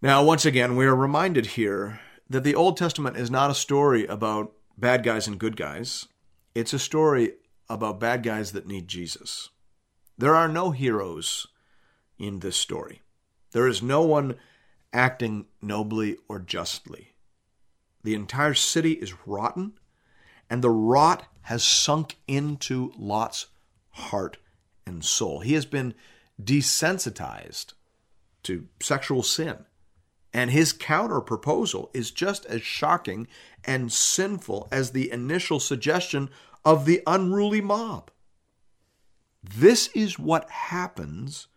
Now, 0.00 0.24
once 0.24 0.44
again, 0.44 0.76
we 0.76 0.86
are 0.86 0.96
reminded 0.96 1.46
here 1.46 2.00
that 2.28 2.44
the 2.44 2.54
Old 2.54 2.76
Testament 2.76 3.16
is 3.16 3.30
not 3.30 3.50
a 3.50 3.54
story 3.54 4.06
about 4.06 4.52
bad 4.76 5.04
guys 5.04 5.26
and 5.28 5.38
good 5.38 5.56
guys. 5.56 6.08
It's 6.54 6.72
a 6.72 6.78
story 6.78 7.34
about 7.68 8.00
bad 8.00 8.22
guys 8.22 8.52
that 8.52 8.66
need 8.66 8.88
Jesus. 8.88 9.50
There 10.18 10.34
are 10.34 10.48
no 10.48 10.70
heroes 10.70 11.46
in 12.18 12.40
this 12.40 12.56
story. 12.56 13.02
There 13.52 13.66
is 13.66 13.82
no 13.82 14.02
one 14.02 14.36
acting 14.92 15.46
nobly 15.60 16.18
or 16.28 16.38
justly. 16.38 17.12
The 18.02 18.14
entire 18.14 18.54
city 18.54 18.92
is 18.92 19.14
rotten, 19.26 19.74
and 20.50 20.62
the 20.62 20.70
rot 20.70 21.24
has 21.42 21.62
sunk 21.62 22.16
into 22.26 22.92
Lot's 22.98 23.46
heart 23.90 24.38
and 24.86 25.04
soul. 25.04 25.40
He 25.40 25.54
has 25.54 25.66
been 25.66 25.94
desensitized 26.42 27.74
to 28.44 28.66
sexual 28.80 29.22
sin. 29.22 29.64
And 30.34 30.50
his 30.50 30.72
counter 30.72 31.20
proposal 31.20 31.90
is 31.92 32.10
just 32.10 32.46
as 32.46 32.62
shocking 32.62 33.28
and 33.64 33.92
sinful 33.92 34.68
as 34.72 34.92
the 34.92 35.10
initial 35.10 35.60
suggestion 35.60 36.30
of 36.64 36.86
the 36.86 37.02
unruly 37.06 37.60
mob. 37.60 38.10
This 39.42 39.88
is 39.88 40.18
what 40.18 40.48
happens 40.48 41.48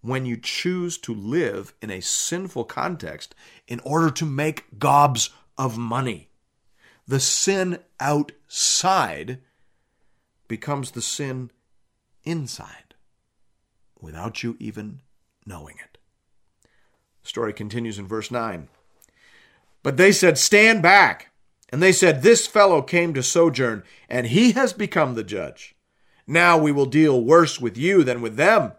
when 0.00 0.24
you 0.24 0.36
choose 0.36 0.98
to 0.98 1.14
live 1.14 1.74
in 1.82 1.90
a 1.90 2.00
sinful 2.00 2.64
context 2.64 3.34
in 3.68 3.80
order 3.80 4.10
to 4.10 4.24
make 4.24 4.78
gobs 4.78 5.30
of 5.58 5.78
money. 5.78 6.28
The 7.06 7.20
sin 7.20 7.78
outside 8.00 9.40
becomes 10.48 10.92
the 10.92 11.02
sin 11.02 11.50
inside 12.26 12.94
without 14.00 14.42
you 14.42 14.56
even 14.58 15.00
knowing 15.46 15.76
it. 15.82 15.98
The 17.22 17.28
story 17.28 17.52
continues 17.52 17.98
in 17.98 18.06
verse 18.06 18.30
9. 18.30 18.68
But 19.82 19.96
they 19.96 20.12
said, 20.12 20.36
Stand 20.36 20.82
back. 20.82 21.30
And 21.70 21.82
they 21.82 21.92
said, 21.92 22.22
This 22.22 22.46
fellow 22.46 22.82
came 22.82 23.14
to 23.14 23.22
sojourn, 23.22 23.82
and 24.08 24.26
he 24.26 24.52
has 24.52 24.72
become 24.72 25.14
the 25.14 25.24
judge. 25.24 25.74
Now 26.26 26.58
we 26.58 26.72
will 26.72 26.86
deal 26.86 27.22
worse 27.22 27.60
with 27.60 27.76
you 27.76 28.02
than 28.02 28.20
with 28.20 28.36
them. 28.36 28.72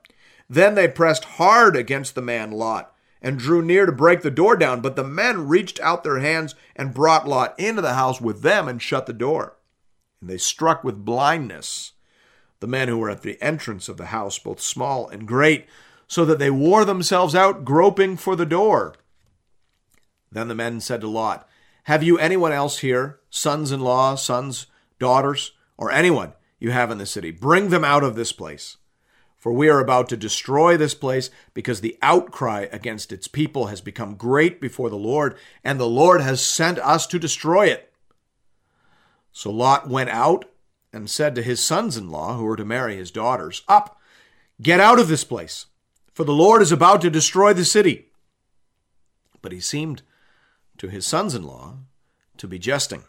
Then 0.50 0.76
they 0.76 0.88
pressed 0.88 1.24
hard 1.24 1.76
against 1.76 2.16
the 2.16 2.22
man 2.22 2.52
Lot 2.52 2.94
and 3.22 3.40
drew 3.40 3.62
near 3.62 3.86
to 3.86 3.92
break 3.92 4.22
the 4.22 4.32
door 4.32 4.56
down. 4.56 4.82
But 4.82 4.96
the 4.96 5.04
men 5.04 5.48
reached 5.48 5.80
out 5.80 6.04
their 6.04 6.20
hands 6.20 6.56
and 6.76 6.94
brought 6.94 7.28
Lot 7.28 7.58
into 7.60 7.82
the 7.82 7.94
house 7.94 8.22
with 8.22 8.42
them 8.42 8.68
and 8.68 8.82
shut 8.82 9.06
the 9.06 9.14
door. 9.14 9.58
And 10.22 10.30
they 10.30 10.38
struck 10.38 10.84
with 10.84 11.06
blindness 11.06 11.94
the 12.60 12.68
men 12.68 12.88
who 12.88 12.98
were 12.98 13.10
at 13.10 13.22
the 13.22 13.42
entrance 13.42 13.88
of 13.88 13.98
the 13.98 14.08
house, 14.08 14.40
both 14.40 14.60
small 14.60 15.08
and 15.08 15.28
great, 15.28 15.66
so 16.08 16.26
that 16.26 16.40
they 16.40 16.50
wore 16.50 16.86
themselves 16.86 17.36
out 17.36 17.66
groping 17.66 18.18
for 18.18 18.36
the 18.36 18.46
door. 18.46 18.96
Then 20.32 20.48
the 20.48 20.56
men 20.56 20.80
said 20.80 21.02
to 21.02 21.08
Lot, 21.08 21.48
Have 21.84 22.04
you 22.04 22.18
anyone 22.18 22.52
else 22.52 22.80
here, 22.80 23.20
sons 23.30 23.72
in 23.72 23.82
law, 23.82 24.16
sons, 24.16 24.68
daughters, 25.00 25.52
or 25.78 25.92
anyone 25.92 26.34
you 26.60 26.72
have 26.72 26.92
in 26.92 26.98
the 26.98 27.06
city? 27.06 27.32
Bring 27.32 27.70
them 27.70 27.84
out 27.84 28.04
of 28.04 28.16
this 28.16 28.32
place. 28.32 28.78
For 29.36 29.54
we 29.54 29.70
are 29.70 29.80
about 29.80 30.10
to 30.10 30.18
destroy 30.18 30.78
this 30.78 30.96
place 30.96 31.30
because 31.54 31.82
the 31.82 31.98
outcry 32.02 32.68
against 32.72 33.14
its 33.14 33.28
people 33.28 33.68
has 33.68 33.82
become 33.82 34.16
great 34.16 34.60
before 34.60 34.90
the 34.90 34.98
Lord, 34.98 35.38
and 35.64 35.80
the 35.80 35.88
Lord 35.88 36.22
has 36.22 36.44
sent 36.44 36.80
us 36.80 37.06
to 37.08 37.20
destroy 37.20 37.68
it. 37.68 37.94
So 39.32 39.52
Lot 39.52 39.88
went 39.88 40.10
out 40.10 40.46
and 40.94 41.10
said 41.10 41.36
to 41.36 41.44
his 41.44 41.64
sons 41.64 41.98
in 41.98 42.10
law, 42.10 42.38
who 42.38 42.44
were 42.44 42.56
to 42.56 42.66
marry 42.66 42.96
his 42.96 43.12
daughters, 43.12 43.64
Up, 43.68 44.00
get 44.62 44.80
out 44.80 45.00
of 45.00 45.08
this 45.08 45.24
place, 45.24 45.68
for 46.14 46.24
the 46.24 46.34
Lord 46.34 46.62
is 46.62 46.72
about 46.72 47.02
to 47.02 47.10
destroy 47.10 47.54
the 47.54 47.66
city. 47.66 48.08
But 49.42 49.52
he 49.52 49.60
seemed 49.60 50.02
to 50.78 50.88
his 50.88 51.06
sons 51.06 51.36
in 51.36 51.44
law 51.44 51.78
to 52.38 52.48
be 52.48 52.60
jesting. 52.60 53.04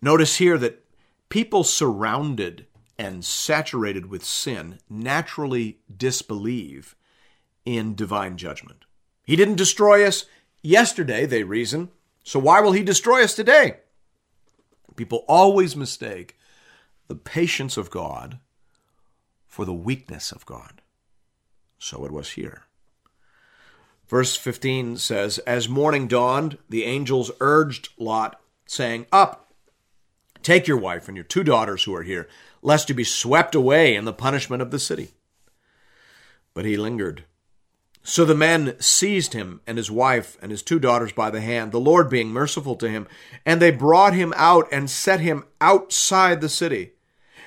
Notice 0.00 0.36
here 0.36 0.58
that 0.58 0.84
people 1.28 1.64
surrounded 1.64 2.66
and 2.98 3.24
saturated 3.24 4.06
with 4.06 4.24
sin 4.24 4.78
naturally 4.88 5.78
disbelieve 5.94 6.94
in 7.64 7.94
divine 7.94 8.36
judgment. 8.36 8.84
He 9.24 9.36
didn't 9.36 9.56
destroy 9.56 10.06
us 10.06 10.26
yesterday, 10.62 11.26
they 11.26 11.44
reason, 11.44 11.90
so 12.24 12.38
why 12.38 12.60
will 12.60 12.72
he 12.72 12.82
destroy 12.82 13.22
us 13.22 13.34
today? 13.34 13.78
People 14.96 15.24
always 15.28 15.74
mistake 15.74 16.36
the 17.12 17.16
patience 17.18 17.76
of 17.76 17.90
God 17.90 18.38
for 19.46 19.66
the 19.66 19.74
weakness 19.74 20.32
of 20.32 20.46
God. 20.46 20.80
So 21.78 22.06
it 22.06 22.10
was 22.10 22.30
here. 22.30 22.62
Verse 24.08 24.34
15 24.34 24.96
says, 24.96 25.36
As 25.40 25.68
morning 25.68 26.08
dawned, 26.08 26.56
the 26.70 26.84
angels 26.84 27.30
urged 27.38 27.90
Lot, 27.98 28.40
saying, 28.64 29.04
Up, 29.12 29.52
take 30.42 30.66
your 30.66 30.78
wife 30.78 31.06
and 31.06 31.14
your 31.14 31.24
two 31.24 31.44
daughters 31.44 31.84
who 31.84 31.94
are 31.94 32.02
here, 32.02 32.30
lest 32.62 32.88
you 32.88 32.94
be 32.94 33.04
swept 33.04 33.54
away 33.54 33.94
in 33.94 34.06
the 34.06 34.14
punishment 34.14 34.62
of 34.62 34.70
the 34.70 34.78
city. 34.78 35.10
But 36.54 36.64
he 36.64 36.78
lingered. 36.78 37.24
So 38.02 38.24
the 38.24 38.34
men 38.34 38.80
seized 38.80 39.34
him 39.34 39.60
and 39.66 39.76
his 39.76 39.90
wife 39.90 40.38
and 40.40 40.50
his 40.50 40.62
two 40.62 40.78
daughters 40.78 41.12
by 41.12 41.28
the 41.28 41.42
hand, 41.42 41.72
the 41.72 41.78
Lord 41.78 42.08
being 42.08 42.28
merciful 42.28 42.74
to 42.76 42.88
him, 42.88 43.06
and 43.44 43.60
they 43.60 43.70
brought 43.70 44.14
him 44.14 44.32
out 44.34 44.66
and 44.72 44.88
set 44.88 45.20
him 45.20 45.44
outside 45.60 46.40
the 46.40 46.48
city. 46.48 46.92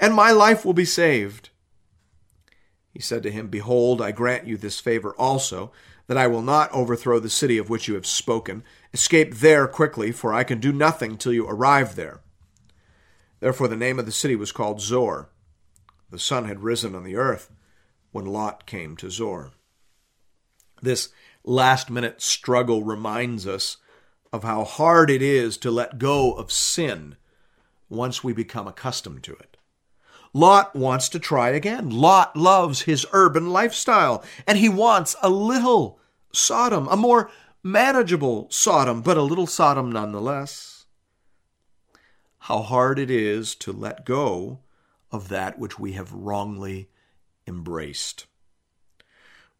And 0.00 0.14
my 0.14 0.32
life 0.32 0.64
will 0.64 0.72
be 0.72 0.86
saved. 0.86 1.50
He 2.90 3.00
said 3.00 3.22
to 3.22 3.30
him, 3.30 3.48
Behold, 3.48 4.00
I 4.00 4.10
grant 4.10 4.46
you 4.46 4.56
this 4.56 4.80
favor 4.80 5.14
also, 5.16 5.70
that 6.06 6.16
I 6.16 6.26
will 6.26 6.42
not 6.42 6.72
overthrow 6.72 7.20
the 7.20 7.30
city 7.30 7.58
of 7.58 7.70
which 7.70 7.86
you 7.86 7.94
have 7.94 8.06
spoken. 8.06 8.64
Escape 8.92 9.36
there 9.36 9.68
quickly, 9.68 10.10
for 10.10 10.34
I 10.34 10.42
can 10.42 10.58
do 10.58 10.72
nothing 10.72 11.16
till 11.16 11.32
you 11.32 11.46
arrive 11.46 11.94
there. 11.94 12.20
Therefore 13.38 13.68
the 13.68 13.76
name 13.76 13.98
of 13.98 14.06
the 14.06 14.12
city 14.12 14.34
was 14.34 14.50
called 14.52 14.80
Zoar. 14.80 15.28
The 16.10 16.18
sun 16.18 16.46
had 16.46 16.64
risen 16.64 16.94
on 16.94 17.04
the 17.04 17.16
earth 17.16 17.52
when 18.10 18.26
Lot 18.26 18.66
came 18.66 18.96
to 18.96 19.10
Zoar. 19.10 19.52
This 20.82 21.10
last 21.44 21.90
minute 21.90 22.20
struggle 22.20 22.82
reminds 22.82 23.46
us 23.46 23.76
of 24.32 24.42
how 24.42 24.64
hard 24.64 25.10
it 25.10 25.22
is 25.22 25.56
to 25.58 25.70
let 25.70 25.98
go 25.98 26.32
of 26.32 26.50
sin 26.50 27.16
once 27.88 28.24
we 28.24 28.32
become 28.32 28.66
accustomed 28.66 29.22
to 29.24 29.32
it. 29.34 29.49
Lot 30.32 30.76
wants 30.76 31.08
to 31.10 31.18
try 31.18 31.50
again. 31.50 31.90
Lot 31.90 32.36
loves 32.36 32.82
his 32.82 33.06
urban 33.12 33.50
lifestyle, 33.50 34.24
and 34.46 34.58
he 34.58 34.68
wants 34.68 35.16
a 35.22 35.28
little 35.28 35.98
Sodom, 36.32 36.86
a 36.88 36.96
more 36.96 37.30
manageable 37.62 38.46
Sodom, 38.50 39.02
but 39.02 39.16
a 39.16 39.22
little 39.22 39.46
Sodom 39.46 39.90
nonetheless. 39.90 40.86
How 42.44 42.62
hard 42.62 42.98
it 42.98 43.10
is 43.10 43.54
to 43.56 43.72
let 43.72 44.06
go 44.06 44.60
of 45.10 45.28
that 45.28 45.58
which 45.58 45.78
we 45.78 45.92
have 45.92 46.12
wrongly 46.12 46.88
embraced. 47.46 48.26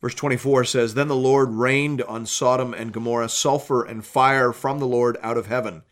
Verse 0.00 0.14
24 0.14 0.64
says, 0.64 0.94
Then 0.94 1.08
the 1.08 1.16
Lord 1.16 1.50
rained 1.50 2.00
on 2.02 2.24
Sodom 2.24 2.72
and 2.72 2.92
Gomorrah 2.92 3.28
sulfur 3.28 3.84
and 3.84 4.04
fire 4.04 4.52
from 4.52 4.78
the 4.78 4.86
Lord 4.86 5.18
out 5.20 5.36
of 5.36 5.46
heaven. 5.46 5.82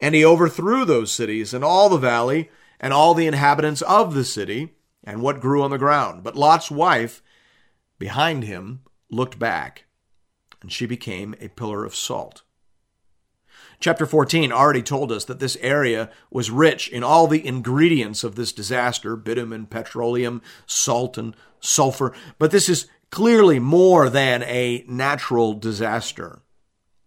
And 0.00 0.14
he 0.14 0.24
overthrew 0.24 0.84
those 0.84 1.12
cities 1.12 1.54
and 1.54 1.64
all 1.64 1.88
the 1.88 1.96
valley 1.96 2.50
and 2.84 2.92
all 2.92 3.14
the 3.14 3.26
inhabitants 3.26 3.80
of 3.80 4.12
the 4.12 4.26
city 4.26 4.74
and 5.02 5.22
what 5.22 5.40
grew 5.40 5.62
on 5.62 5.70
the 5.70 5.78
ground. 5.78 6.22
But 6.22 6.36
Lot's 6.36 6.70
wife 6.70 7.22
behind 7.98 8.44
him 8.44 8.82
looked 9.10 9.38
back, 9.38 9.86
and 10.60 10.70
she 10.70 10.84
became 10.84 11.34
a 11.40 11.48
pillar 11.48 11.86
of 11.86 11.94
salt. 11.94 12.42
Chapter 13.80 14.04
14 14.04 14.52
already 14.52 14.82
told 14.82 15.10
us 15.10 15.24
that 15.24 15.38
this 15.38 15.56
area 15.62 16.10
was 16.30 16.50
rich 16.50 16.90
in 16.90 17.02
all 17.02 17.26
the 17.26 17.46
ingredients 17.46 18.22
of 18.22 18.34
this 18.34 18.52
disaster 18.52 19.16
bitumen, 19.16 19.64
petroleum, 19.64 20.42
salt, 20.66 21.16
and 21.16 21.34
sulfur. 21.60 22.12
But 22.38 22.50
this 22.50 22.68
is 22.68 22.86
clearly 23.08 23.58
more 23.58 24.10
than 24.10 24.42
a 24.42 24.84
natural 24.86 25.54
disaster. 25.54 26.42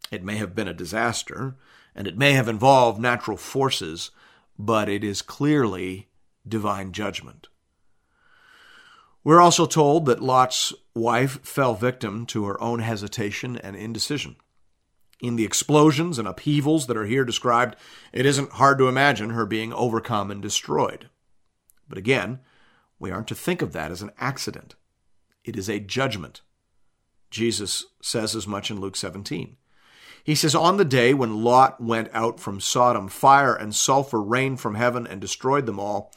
It 0.09 0.23
may 0.23 0.37
have 0.37 0.55
been 0.55 0.67
a 0.67 0.73
disaster, 0.73 1.55
and 1.93 2.07
it 2.07 2.17
may 2.17 2.33
have 2.33 2.47
involved 2.47 2.99
natural 2.99 3.37
forces, 3.37 4.09
but 4.57 4.89
it 4.89 5.03
is 5.03 5.21
clearly 5.21 6.07
divine 6.47 6.91
judgment. 6.91 7.47
We're 9.23 9.41
also 9.41 9.65
told 9.65 10.05
that 10.05 10.21
Lot's 10.21 10.73
wife 10.95 11.43
fell 11.43 11.75
victim 11.75 12.25
to 12.27 12.45
her 12.45 12.61
own 12.61 12.79
hesitation 12.79 13.57
and 13.57 13.75
indecision. 13.75 14.37
In 15.19 15.35
the 15.35 15.43
explosions 15.43 16.17
and 16.17 16.27
upheavals 16.27 16.87
that 16.87 16.95
are 16.95 17.05
here 17.05 17.25
described, 17.25 17.75
it 18.13 18.25
isn't 18.25 18.53
hard 18.53 18.77
to 18.77 18.87
imagine 18.87 19.31
her 19.31 19.45
being 19.45 19.73
overcome 19.73 20.31
and 20.31 20.41
destroyed. 20.41 21.09
But 21.89 21.97
again, 21.97 22.39
we 22.99 23.11
aren't 23.11 23.27
to 23.27 23.35
think 23.35 23.61
of 23.61 23.73
that 23.73 23.91
as 23.91 24.01
an 24.01 24.11
accident. 24.19 24.75
It 25.43 25.57
is 25.57 25.69
a 25.69 25.79
judgment. 25.79 26.41
Jesus 27.29 27.85
says 28.01 28.35
as 28.35 28.47
much 28.47 28.71
in 28.71 28.79
Luke 28.79 28.95
17. 28.95 29.57
He 30.27 30.35
says, 30.35 30.53
On 30.53 30.75
the 30.75 30.83
day 30.83 31.13
when 31.13 31.41
Lot 31.41 31.79
went 31.79 32.09
out 32.11 32.37
from 32.37 32.59
Sodom, 32.59 33.07
fire 33.07 33.55
and 33.55 33.73
sulfur 33.73 34.21
rained 34.21 34.59
from 34.59 34.75
heaven 34.75 35.07
and 35.07 35.21
destroyed 35.21 35.65
them 35.65 35.79
all. 35.79 36.13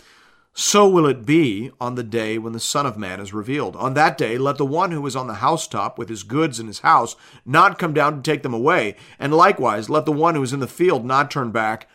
So 0.53 0.89
will 0.89 1.07
it 1.07 1.25
be 1.25 1.71
on 1.81 1.95
the 1.95 2.03
day 2.03 2.37
when 2.37 2.53
the 2.53 2.59
Son 2.59 2.87
of 2.87 2.99
Man 2.99 3.21
is 3.21 3.33
revealed. 3.33 3.77
On 3.77 3.95
that 3.95 4.19
day, 4.19 4.37
let 4.37 4.59
the 4.59 4.67
one 4.67 4.91
who 4.91 5.07
is 5.07 5.15
on 5.15 5.29
the 5.29 5.35
housetop 5.35 5.97
with 5.97 6.09
his 6.09 6.25
goods 6.25 6.59
in 6.59 6.67
his 6.67 6.81
house 6.81 7.15
not 7.47 7.79
come 7.79 7.95
down 7.95 8.17
to 8.17 8.23
take 8.29 8.43
them 8.43 8.53
away, 8.53 8.97
and 9.17 9.33
likewise 9.33 9.89
let 9.89 10.07
the 10.07 10.13
one 10.13 10.35
who 10.35 10.43
is 10.43 10.53
in 10.53 10.59
the 10.59 10.67
field 10.67 11.05
not 11.05 11.31
turn 11.31 11.53
back. 11.53 11.89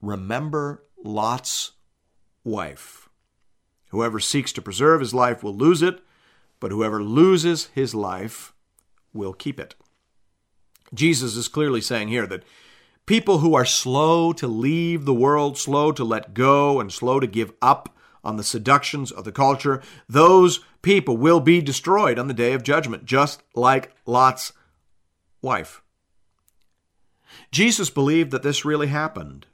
Remember 0.00 0.84
Lot's 1.04 1.72
wife. 2.44 3.10
Whoever 3.90 4.20
seeks 4.20 4.52
to 4.54 4.62
preserve 4.62 5.00
his 5.00 5.12
life 5.12 5.42
will 5.42 5.54
lose 5.54 5.82
it, 5.82 6.00
but 6.60 6.70
whoever 6.70 7.02
loses 7.02 7.66
his 7.74 7.94
life 7.94 8.54
will 9.12 9.34
keep 9.34 9.60
it. 9.60 9.74
Jesus 10.94 11.36
is 11.36 11.48
clearly 11.48 11.80
saying 11.80 12.08
here 12.08 12.26
that 12.26 12.44
people 13.06 13.38
who 13.38 13.54
are 13.54 13.64
slow 13.64 14.32
to 14.34 14.46
leave 14.46 15.04
the 15.04 15.14
world, 15.14 15.58
slow 15.58 15.92
to 15.92 16.04
let 16.04 16.34
go, 16.34 16.80
and 16.80 16.92
slow 16.92 17.20
to 17.20 17.26
give 17.26 17.52
up 17.60 17.94
on 18.24 18.36
the 18.36 18.44
seductions 18.44 19.10
of 19.10 19.24
the 19.24 19.32
culture, 19.32 19.82
those 20.08 20.60
people 20.82 21.16
will 21.16 21.40
be 21.40 21.60
destroyed 21.60 22.18
on 22.18 22.28
the 22.28 22.34
day 22.34 22.52
of 22.52 22.62
judgment, 22.62 23.04
just 23.04 23.42
like 23.54 23.94
Lot's 24.06 24.52
wife. 25.40 25.82
Jesus 27.50 27.90
believed 27.90 28.30
that 28.30 28.42
this 28.42 28.64
really 28.64 28.88
happened. 28.88 29.46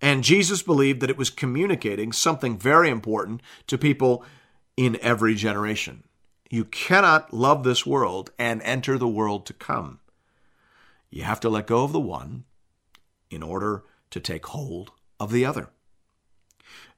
And 0.00 0.24
Jesus 0.24 0.62
believed 0.62 1.00
that 1.00 1.10
it 1.10 1.16
was 1.16 1.30
communicating 1.30 2.12
something 2.12 2.58
very 2.58 2.90
important 2.90 3.40
to 3.66 3.78
people 3.78 4.24
in 4.76 4.98
every 5.00 5.34
generation. 5.34 6.04
You 6.50 6.64
cannot 6.64 7.32
love 7.32 7.64
this 7.64 7.86
world 7.86 8.30
and 8.38 8.60
enter 8.62 8.98
the 8.98 9.08
world 9.08 9.46
to 9.46 9.52
come. 9.52 10.00
You 11.14 11.22
have 11.22 11.38
to 11.40 11.48
let 11.48 11.68
go 11.68 11.84
of 11.84 11.92
the 11.92 12.00
one 12.00 12.42
in 13.30 13.40
order 13.40 13.84
to 14.10 14.18
take 14.18 14.46
hold 14.46 14.90
of 15.20 15.30
the 15.30 15.44
other. 15.44 15.68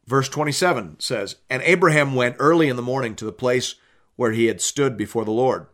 Verse 0.07 0.31
27 0.31 1.01
says, 1.01 1.37
And 1.51 1.63
Abraham 1.63 2.15
went 2.15 2.37
early 2.39 2.71
in 2.71 2.77
the 2.77 2.83
morning 2.83 3.15
to 3.17 3.27
the 3.27 3.31
place 3.33 3.75
where 4.17 4.33
he 4.33 4.47
had 4.47 4.63
stood 4.63 4.97
before 4.97 5.27
the 5.27 5.33
Lord. 5.33 5.67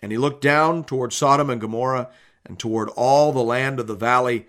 And 0.00 0.12
he 0.12 0.18
looked 0.18 0.42
down 0.42 0.84
toward 0.84 1.14
Sodom 1.14 1.48
and 1.48 1.58
Gomorrah 1.58 2.10
and 2.44 2.58
toward 2.58 2.90
all 2.96 3.32
the 3.32 3.40
land 3.40 3.80
of 3.80 3.86
the 3.86 3.94
valley. 3.94 4.46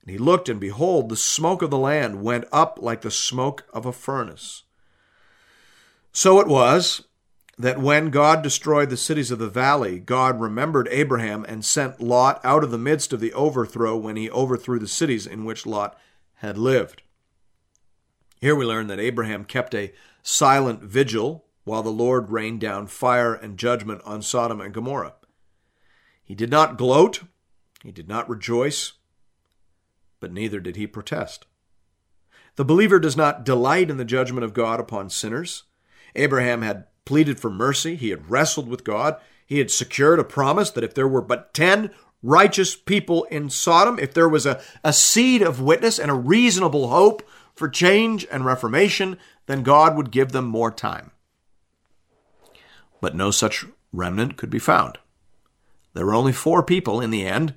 And 0.00 0.10
he 0.10 0.16
looked, 0.16 0.48
and 0.48 0.58
behold, 0.58 1.10
the 1.10 1.16
smoke 1.16 1.60
of 1.60 1.68
the 1.68 1.76
land 1.76 2.22
went 2.22 2.46
up 2.50 2.78
like 2.80 3.02
the 3.02 3.10
smoke 3.10 3.66
of 3.74 3.84
a 3.84 3.92
furnace. 3.92 4.62
So 6.14 6.40
it 6.40 6.46
was 6.46 7.02
that 7.62 7.78
when 7.78 8.08
God 8.08 8.42
destroyed 8.42 8.88
the 8.88 8.96
cities 8.96 9.30
of 9.30 9.38
the 9.38 9.48
valley, 9.48 9.98
God 9.98 10.40
remembered 10.40 10.88
Abraham 10.90 11.44
and 11.46 11.62
sent 11.62 12.00
Lot 12.00 12.40
out 12.42 12.64
of 12.64 12.70
the 12.70 12.78
midst 12.78 13.12
of 13.12 13.20
the 13.20 13.34
overthrow 13.34 13.96
when 13.96 14.16
he 14.16 14.30
overthrew 14.30 14.78
the 14.78 14.88
cities 14.88 15.26
in 15.26 15.44
which 15.44 15.66
Lot 15.66 15.98
had 16.36 16.56
lived. 16.56 17.02
Here 18.40 18.56
we 18.56 18.64
learn 18.64 18.86
that 18.86 18.98
Abraham 18.98 19.44
kept 19.44 19.74
a 19.74 19.92
silent 20.22 20.82
vigil 20.82 21.44
while 21.64 21.82
the 21.82 21.90
Lord 21.90 22.30
rained 22.30 22.60
down 22.60 22.86
fire 22.86 23.34
and 23.34 23.58
judgment 23.58 24.00
on 24.06 24.22
Sodom 24.22 24.62
and 24.62 24.72
Gomorrah. 24.72 25.14
He 26.24 26.34
did 26.34 26.50
not 26.50 26.78
gloat, 26.78 27.20
he 27.82 27.92
did 27.92 28.08
not 28.08 28.28
rejoice, 28.28 28.92
but 30.18 30.32
neither 30.32 30.60
did 30.60 30.76
he 30.76 30.86
protest. 30.86 31.44
The 32.56 32.64
believer 32.64 32.98
does 32.98 33.16
not 33.16 33.44
delight 33.44 33.90
in 33.90 33.98
the 33.98 34.04
judgment 34.04 34.44
of 34.44 34.54
God 34.54 34.80
upon 34.80 35.10
sinners. 35.10 35.64
Abraham 36.14 36.62
had 36.62 36.86
pleaded 37.04 37.40
for 37.40 37.50
mercy. 37.50 37.96
He 37.96 38.10
had 38.10 38.30
wrestled 38.30 38.68
with 38.68 38.84
God. 38.84 39.16
He 39.46 39.58
had 39.58 39.70
secured 39.70 40.18
a 40.18 40.24
promise 40.24 40.70
that 40.70 40.84
if 40.84 40.94
there 40.94 41.08
were 41.08 41.22
but 41.22 41.54
10 41.54 41.90
righteous 42.22 42.76
people 42.76 43.24
in 43.24 43.50
Sodom, 43.50 43.98
if 43.98 44.12
there 44.14 44.28
was 44.28 44.46
a, 44.46 44.60
a 44.84 44.92
seed 44.92 45.42
of 45.42 45.60
witness 45.60 45.98
and 45.98 46.10
a 46.10 46.14
reasonable 46.14 46.88
hope 46.88 47.22
for 47.54 47.68
change 47.68 48.26
and 48.30 48.44
reformation, 48.44 49.18
then 49.46 49.62
God 49.62 49.96
would 49.96 50.10
give 50.10 50.32
them 50.32 50.46
more 50.46 50.70
time. 50.70 51.10
But 53.00 53.16
no 53.16 53.30
such 53.30 53.64
remnant 53.92 54.36
could 54.36 54.50
be 54.50 54.58
found. 54.58 54.98
There 55.94 56.06
were 56.06 56.14
only 56.14 56.32
four 56.32 56.62
people 56.62 57.00
in 57.00 57.10
the 57.10 57.26
end 57.26 57.54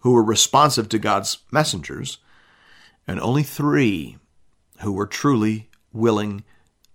who 0.00 0.12
were 0.12 0.22
responsive 0.22 0.88
to 0.88 0.98
God's 0.98 1.38
messengers, 1.50 2.18
and 3.06 3.20
only 3.20 3.42
three 3.42 4.18
who 4.82 4.92
were 4.92 5.06
truly 5.06 5.68
willing 5.92 6.44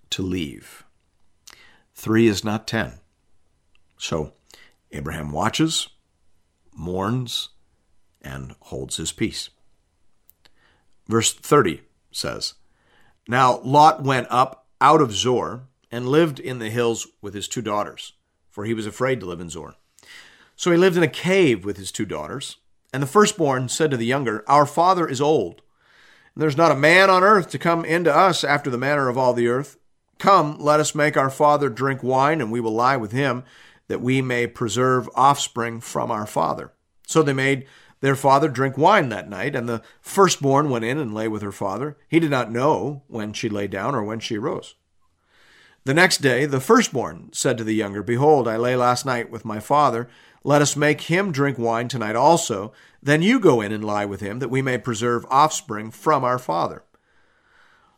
to 0.09 0.21
leave. 0.21 0.83
Three 2.01 2.25
is 2.25 2.43
not 2.43 2.65
ten. 2.65 2.93
So 3.95 4.33
Abraham 4.91 5.31
watches, 5.31 5.87
mourns, 6.75 7.49
and 8.23 8.55
holds 8.59 8.97
his 8.97 9.11
peace. 9.11 9.51
Verse 11.07 11.31
30 11.31 11.81
says 12.11 12.55
Now 13.27 13.59
Lot 13.59 14.01
went 14.01 14.25
up 14.31 14.65
out 14.81 14.99
of 14.99 15.11
Zoar 15.11 15.67
and 15.91 16.07
lived 16.07 16.39
in 16.39 16.57
the 16.57 16.71
hills 16.71 17.05
with 17.21 17.35
his 17.35 17.47
two 17.47 17.61
daughters, 17.61 18.13
for 18.49 18.65
he 18.65 18.73
was 18.73 18.87
afraid 18.87 19.19
to 19.19 19.27
live 19.27 19.39
in 19.39 19.51
Zoar. 19.51 19.75
So 20.55 20.71
he 20.71 20.77
lived 20.77 20.97
in 20.97 21.03
a 21.03 21.07
cave 21.07 21.63
with 21.63 21.77
his 21.77 21.91
two 21.91 22.07
daughters. 22.07 22.57
And 22.91 23.03
the 23.03 23.07
firstborn 23.07 23.69
said 23.69 23.91
to 23.91 23.97
the 23.97 24.07
younger, 24.07 24.43
Our 24.47 24.65
father 24.65 25.07
is 25.07 25.21
old. 25.21 25.61
And 26.33 26.41
there's 26.41 26.57
not 26.57 26.71
a 26.71 26.75
man 26.75 27.11
on 27.11 27.23
earth 27.23 27.51
to 27.51 27.59
come 27.59 27.85
into 27.85 28.11
us 28.11 28.43
after 28.43 28.71
the 28.71 28.79
manner 28.79 29.07
of 29.07 29.19
all 29.19 29.35
the 29.35 29.49
earth. 29.49 29.77
Come, 30.21 30.59
let 30.59 30.79
us 30.79 30.93
make 30.93 31.17
our 31.17 31.31
father 31.31 31.67
drink 31.67 32.03
wine, 32.03 32.41
and 32.41 32.51
we 32.51 32.59
will 32.59 32.75
lie 32.75 32.95
with 32.95 33.11
him, 33.11 33.43
that 33.87 34.01
we 34.01 34.21
may 34.21 34.45
preserve 34.45 35.09
offspring 35.15 35.81
from 35.81 36.11
our 36.11 36.27
father. 36.27 36.73
So 37.07 37.23
they 37.23 37.33
made 37.33 37.65
their 38.01 38.15
father 38.15 38.47
drink 38.47 38.77
wine 38.77 39.09
that 39.09 39.27
night, 39.27 39.55
and 39.55 39.67
the 39.67 39.81
firstborn 39.99 40.69
went 40.69 40.85
in 40.85 40.99
and 40.99 41.11
lay 41.11 41.27
with 41.27 41.41
her 41.41 41.51
father. 41.51 41.97
He 42.07 42.19
did 42.19 42.29
not 42.29 42.51
know 42.51 43.01
when 43.07 43.33
she 43.33 43.49
lay 43.49 43.65
down 43.65 43.95
or 43.95 44.03
when 44.03 44.19
she 44.19 44.37
rose. 44.37 44.75
The 45.85 45.93
next 45.95 46.19
day 46.19 46.45
the 46.45 46.59
firstborn 46.59 47.31
said 47.33 47.57
to 47.57 47.63
the 47.63 47.73
younger, 47.73 48.03
Behold, 48.03 48.47
I 48.47 48.57
lay 48.57 48.75
last 48.75 49.07
night 49.07 49.31
with 49.31 49.43
my 49.43 49.59
father. 49.59 50.07
Let 50.43 50.61
us 50.61 50.75
make 50.75 51.01
him 51.01 51.31
drink 51.31 51.57
wine 51.57 51.87
tonight 51.87 52.15
also. 52.15 52.73
Then 53.01 53.23
you 53.23 53.39
go 53.39 53.59
in 53.59 53.71
and 53.71 53.83
lie 53.83 54.05
with 54.05 54.21
him, 54.21 54.37
that 54.37 54.51
we 54.51 54.61
may 54.61 54.77
preserve 54.77 55.25
offspring 55.31 55.89
from 55.89 56.23
our 56.23 56.37
father. 56.37 56.83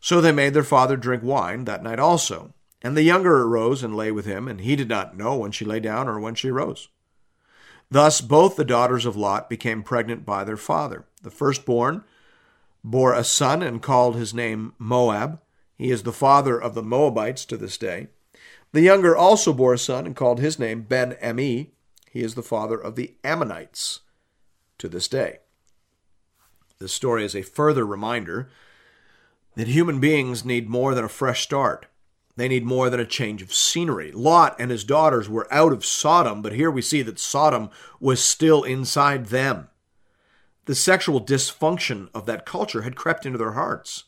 So 0.03 0.19
they 0.19 0.33
made 0.33 0.53
their 0.53 0.65
father 0.65 0.97
drink 0.97 1.23
wine 1.23 1.63
that 1.63 1.81
night 1.81 1.97
also. 1.97 2.53
And 2.81 2.97
the 2.97 3.03
younger 3.03 3.43
arose 3.43 3.83
and 3.83 3.95
lay 3.95 4.11
with 4.11 4.25
him, 4.25 4.49
and 4.49 4.59
he 4.59 4.75
did 4.75 4.89
not 4.89 5.15
know 5.15 5.37
when 5.37 5.53
she 5.53 5.63
lay 5.63 5.79
down 5.79 6.09
or 6.09 6.19
when 6.19 6.35
she 6.35 6.51
rose. 6.51 6.89
Thus 7.89 8.19
both 8.19 8.57
the 8.57 8.65
daughters 8.65 9.05
of 9.05 9.15
Lot 9.15 9.49
became 9.49 9.81
pregnant 9.81 10.25
by 10.25 10.43
their 10.43 10.57
father. 10.57 11.05
The 11.21 11.31
firstborn 11.31 12.03
bore 12.83 13.13
a 13.13 13.23
son 13.23 13.63
and 13.63 13.81
called 13.81 14.17
his 14.17 14.33
name 14.33 14.73
Moab, 14.77 15.39
He 15.77 15.89
is 15.89 16.03
the 16.03 16.11
father 16.11 16.61
of 16.61 16.75
the 16.75 16.83
Moabites 16.83 17.45
to 17.45 17.55
this 17.55 17.77
day. 17.77 18.07
The 18.73 18.81
younger 18.81 19.15
also 19.15 19.53
bore 19.53 19.73
a 19.73 19.77
son 19.77 20.05
and 20.05 20.17
called 20.17 20.41
his 20.41 20.59
name 20.59 20.81
Ben 20.81 21.15
Ami. 21.23 21.71
He 22.11 22.23
is 22.23 22.35
the 22.35 22.43
father 22.43 22.77
of 22.77 22.97
the 22.97 23.13
Ammonites 23.23 24.01
to 24.79 24.89
this 24.89 25.07
day. 25.07 25.39
This 26.79 26.91
story 26.91 27.23
is 27.23 27.37
a 27.37 27.41
further 27.41 27.85
reminder 27.85 28.49
that 29.55 29.67
human 29.67 29.99
beings 29.99 30.43
need 30.43 30.69
more 30.69 30.95
than 30.95 31.03
a 31.03 31.09
fresh 31.09 31.43
start. 31.43 31.87
They 32.35 32.47
need 32.47 32.65
more 32.65 32.89
than 32.89 32.99
a 32.99 33.05
change 33.05 33.41
of 33.41 33.53
scenery. 33.53 34.11
Lot 34.11 34.55
and 34.59 34.71
his 34.71 34.83
daughters 34.83 35.29
were 35.29 35.51
out 35.53 35.71
of 35.71 35.85
Sodom, 35.85 36.41
but 36.41 36.53
here 36.53 36.71
we 36.71 36.81
see 36.81 37.03
that 37.03 37.19
Sodom 37.19 37.69
was 37.99 38.23
still 38.23 38.63
inside 38.63 39.27
them. 39.27 39.69
The 40.65 40.75
sexual 40.75 41.21
dysfunction 41.21 42.09
of 42.13 42.25
that 42.25 42.45
culture 42.45 42.81
had 42.81 42.95
crept 42.95 43.25
into 43.25 43.37
their 43.37 43.51
hearts. 43.51 44.05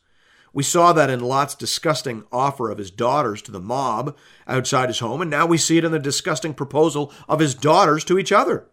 We 0.54 0.64
saw 0.64 0.94
that 0.94 1.10
in 1.10 1.20
Lot's 1.20 1.54
disgusting 1.54 2.24
offer 2.32 2.72
of 2.72 2.78
his 2.78 2.90
daughters 2.90 3.42
to 3.44 3.52
the 3.52 3.60
mob 3.60 4.18
outside 4.48 4.88
his 4.88 5.00
home, 5.00 5.22
and 5.22 5.30
now 5.30 5.46
we 5.46 5.58
see 5.58 5.78
it 5.78 5.84
in 5.84 5.92
the 5.92 6.00
disgusting 6.00 6.54
proposal 6.54 7.12
of 7.28 7.40
his 7.40 7.54
daughters 7.54 8.06
to 8.06 8.18
each 8.18 8.32
other. 8.32 8.66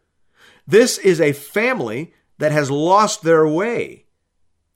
This 0.64 0.96
is 0.98 1.20
a 1.20 1.32
family 1.32 2.14
that 2.38 2.52
has 2.52 2.70
lost 2.70 3.22
their 3.22 3.46
way, 3.48 4.06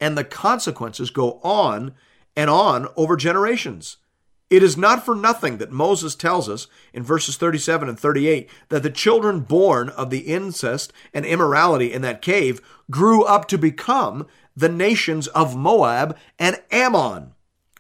and 0.00 0.16
the 0.16 0.24
consequences 0.24 1.10
go 1.10 1.40
on 1.42 1.94
and 2.36 2.50
on 2.50 2.88
over 2.96 3.16
generations. 3.16 3.96
It 4.48 4.62
is 4.62 4.76
not 4.76 5.04
for 5.04 5.16
nothing 5.16 5.58
that 5.58 5.72
Moses 5.72 6.14
tells 6.14 6.48
us 6.48 6.68
in 6.92 7.02
verses 7.02 7.36
37 7.36 7.88
and 7.88 7.98
38 7.98 8.48
that 8.68 8.82
the 8.82 8.90
children 8.90 9.40
born 9.40 9.88
of 9.88 10.10
the 10.10 10.20
incest 10.20 10.92
and 11.12 11.26
immorality 11.26 11.92
in 11.92 12.02
that 12.02 12.22
cave 12.22 12.60
grew 12.88 13.24
up 13.24 13.48
to 13.48 13.58
become 13.58 14.26
the 14.54 14.68
nations 14.68 15.26
of 15.28 15.56
Moab 15.56 16.16
and 16.38 16.62
Ammon, 16.70 17.32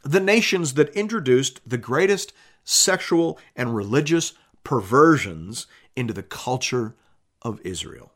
the 0.02 0.20
nations 0.20 0.74
that 0.74 0.88
introduced 0.90 1.60
the 1.64 1.78
greatest 1.78 2.32
sexual 2.64 3.38
and 3.54 3.76
religious 3.76 4.34
perversions 4.64 5.68
into 5.94 6.12
the 6.12 6.22
culture 6.22 6.96
of 7.42 7.60
Israel. 7.62 8.12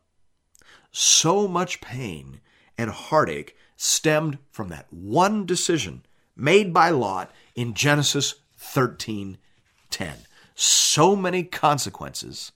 So 0.90 1.46
much 1.46 1.80
pain 1.80 2.40
and 2.76 2.90
heartache 2.90 3.56
stemmed 3.82 4.36
from 4.50 4.68
that 4.68 4.92
one 4.92 5.46
decision 5.46 6.04
made 6.36 6.70
by 6.70 6.90
Lot 6.90 7.32
in 7.54 7.72
Genesis 7.72 8.34
13:10. 8.58 10.26
So 10.54 11.16
many 11.16 11.44
consequences 11.44 12.52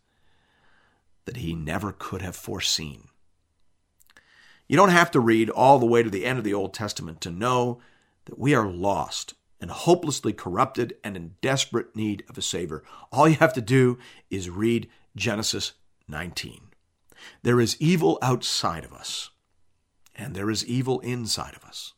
that 1.25 1.39
he 1.39 1.55
never 1.55 1.93
could 1.93 2.21
have 2.21 2.37
foreseen. 2.37 3.09
You 4.69 4.77
don't 4.77 4.91
have 4.91 5.11
to 5.13 5.21
read 5.21 5.49
all 5.49 5.79
the 5.79 5.87
way 5.87 6.03
to 6.03 6.11
the 6.11 6.27
end 6.27 6.37
of 6.37 6.45
the 6.45 6.53
Old 6.53 6.75
Testament 6.75 7.23
to 7.23 7.31
know 7.31 7.81
that 8.27 8.39
we 8.39 8.55
are 8.55 8.69
lost 8.69 9.33
and 9.63 9.71
hopelessly 9.71 10.35
corrupted 10.35 10.95
and 11.03 11.17
in 11.17 11.37
desperate 11.41 11.97
need 11.97 12.23
of 12.29 12.37
a 12.37 12.43
Savior. 12.43 12.83
All 13.11 13.27
you 13.27 13.37
have 13.37 13.55
to 13.55 13.63
do 13.63 13.99
is 14.29 14.51
read 14.51 14.91
Genesis 15.17 15.73
19. 16.07 16.69
There 17.43 17.63
is 17.63 17.81
evil 17.81 18.19
outside 18.21 18.85
of 18.85 18.93
us, 18.93 19.31
and 20.15 20.35
there 20.35 20.51
is 20.51 20.67
evil 20.67 21.01
inside 21.01 21.55
of 21.55 21.65
us. 21.65 21.93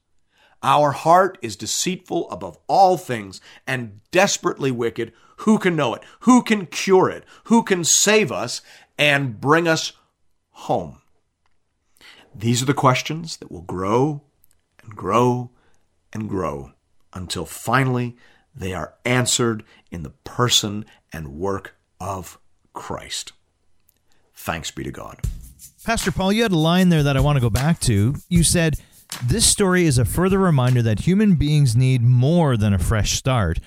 Our 0.63 0.93
heart 0.93 1.39
is 1.43 1.55
deceitful 1.57 2.31
above 2.31 2.59
all 2.67 2.97
things 2.97 3.41
and 3.67 4.01
desperately 4.11 4.71
wicked. 4.71 5.13
Who 5.39 5.59
can 5.59 5.77
know 5.77 5.95
it? 5.95 6.03
Who 6.21 6.43
can 6.43 6.67
cure 6.67 7.11
it? 7.11 7.25
Who 7.45 7.63
can 7.63 7.85
save 7.85 8.33
us 8.33 8.63
and 8.99 9.41
bring 9.41 9.69
us 9.69 9.93
home? 10.51 11.03
These 12.35 12.63
are 12.63 12.67
the 12.67 12.75
questions 12.75 13.37
that 13.39 13.51
will 13.51 13.63
grow 13.63 14.23
and 14.83 14.97
grow 14.97 15.51
and 16.13 16.29
grow 16.29 16.73
until 17.13 17.47
finally 17.47 18.17
they 18.55 18.73
are 18.73 18.95
answered 19.05 19.65
in 19.91 20.03
the 20.03 20.11
person 20.11 20.85
and 21.13 21.29
work 21.29 21.77
of 22.01 22.39
Christ. 22.73 23.33
Thanks 24.35 24.71
be 24.71 24.85
to 24.85 24.91
God. 24.91 25.21
Pastor 25.87 26.11
Paul, 26.11 26.33
you 26.33 26.43
had 26.43 26.51
a 26.51 26.59
line 26.59 26.89
there 26.89 27.05
that 27.05 27.17
I 27.17 27.21
want 27.21 27.37
to 27.37 27.41
go 27.41 27.49
back 27.49 27.79
to. 27.83 28.17
You 28.29 28.43
said, 28.43 28.81
This 29.23 29.47
story 29.47 29.87
is 29.87 29.99
a 29.99 30.05
further 30.05 30.37
reminder 30.37 30.83
that 30.83 31.07
human 31.07 31.37
beings 31.37 31.77
need 31.77 32.03
more 32.03 32.57
than 32.57 32.75
a 32.75 32.79
fresh 32.81 33.13
start. 33.13 33.61